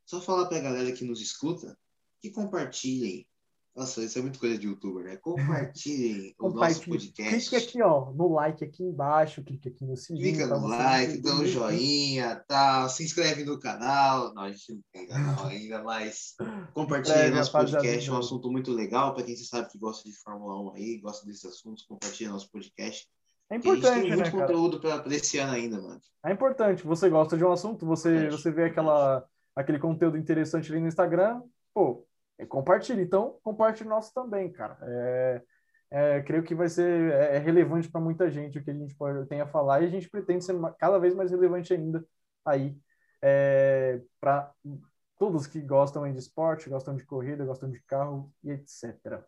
[0.04, 1.78] Só falar para a galera que nos escuta
[2.20, 3.26] que compartilhem
[3.76, 5.16] nossa, isso é muito coisa de youtuber, né?
[5.18, 7.50] Compartilhem o nosso podcast.
[7.50, 10.34] Clique aqui, ó, no like aqui embaixo, clique aqui no sininho.
[10.34, 12.88] Clica no like, dá um joinha, tá?
[12.88, 14.32] Se inscreve no canal.
[14.32, 16.34] Não, a gente não tem canal ainda, mas
[16.72, 20.08] compartilhe é, nosso podcast, é um assunto muito legal para quem você sabe que gosta
[20.08, 23.06] de Fórmula 1 aí, gosta desses assuntos, compartilhe nosso podcast.
[23.50, 26.00] É importante, a gente tem muito né, conteúdo para esse ano ainda, mano.
[26.24, 26.82] É importante.
[26.82, 29.22] Você gosta de um assunto, você, você vê aquela,
[29.54, 31.42] aquele conteúdo interessante ali no Instagram,
[31.74, 32.05] pô, é,
[32.44, 33.02] compartilhe.
[33.02, 34.78] Então, compartilhe nosso também, cara.
[34.82, 35.42] É,
[35.90, 38.94] é, creio que vai ser é, é relevante para muita gente o que a gente
[38.94, 42.04] pode, tem a falar e a gente pretende ser cada vez mais relevante ainda
[42.44, 42.76] aí
[43.22, 44.52] é, para
[45.18, 49.22] todos que gostam de esporte, gostam de corrida, gostam de carro e etc.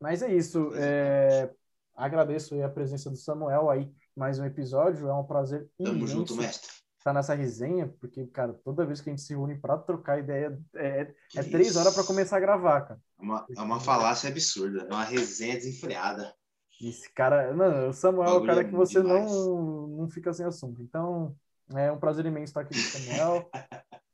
[0.00, 0.72] Mas é isso.
[0.74, 1.50] É,
[1.94, 5.08] agradeço a presença do Samuel aí, mais um episódio.
[5.08, 6.06] É um prazer Tamo imenso.
[6.06, 9.78] junto, mestre tá nessa resenha, porque, cara, toda vez que a gente se reúne para
[9.78, 13.00] trocar ideia, é, é três horas para começar a gravar, cara.
[13.18, 16.34] É uma, é uma falácia absurda, é uma resenha desenfreada.
[16.80, 20.80] Esse cara, mano, o Samuel é o cara que você não, não fica sem assunto.
[20.80, 21.34] Então,
[21.74, 23.50] é um prazer imenso estar aqui com o Samuel.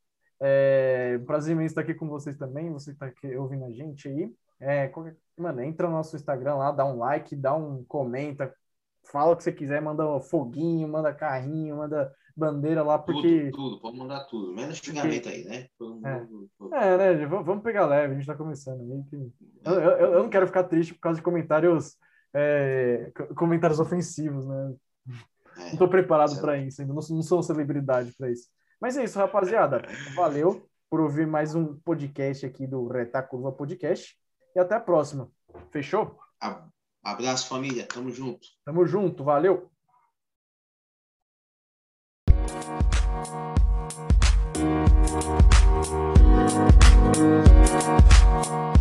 [0.40, 4.08] é um prazer imenso estar aqui com vocês também, você está aqui ouvindo a gente
[4.08, 4.32] aí.
[4.60, 5.16] É, qualquer...
[5.36, 8.54] Mano, entra no nosso Instagram lá, dá um like, dá um comenta,
[9.02, 13.50] fala o que você quiser, manda foguinho, manda carrinho, manda bandeira lá, porque.
[13.50, 14.54] Tudo, tudo, pode mandar tudo.
[14.54, 15.68] Menos xingamento aí, né?
[16.04, 16.94] É.
[16.94, 17.26] é, né?
[17.26, 18.80] Vamos pegar leve, a gente tá começando.
[19.64, 21.96] Eu, eu, eu não quero ficar triste por causa de comentários,
[22.32, 24.74] é, comentários ofensivos, né?
[25.56, 28.48] É, não tô preparado para isso ainda, não, não sou celebridade para isso.
[28.80, 29.82] Mas é isso, rapaziada.
[30.14, 34.16] Valeu por ouvir mais um podcast aqui do Reta Curva Podcast.
[34.54, 35.28] E até a próxima.
[35.70, 36.18] Fechou?
[37.02, 37.86] Abraço, família.
[37.86, 38.46] Tamo junto.
[38.64, 39.24] Tamo junto.
[39.24, 39.73] Valeu.
[45.14, 45.54] Thank
[47.18, 48.73] you.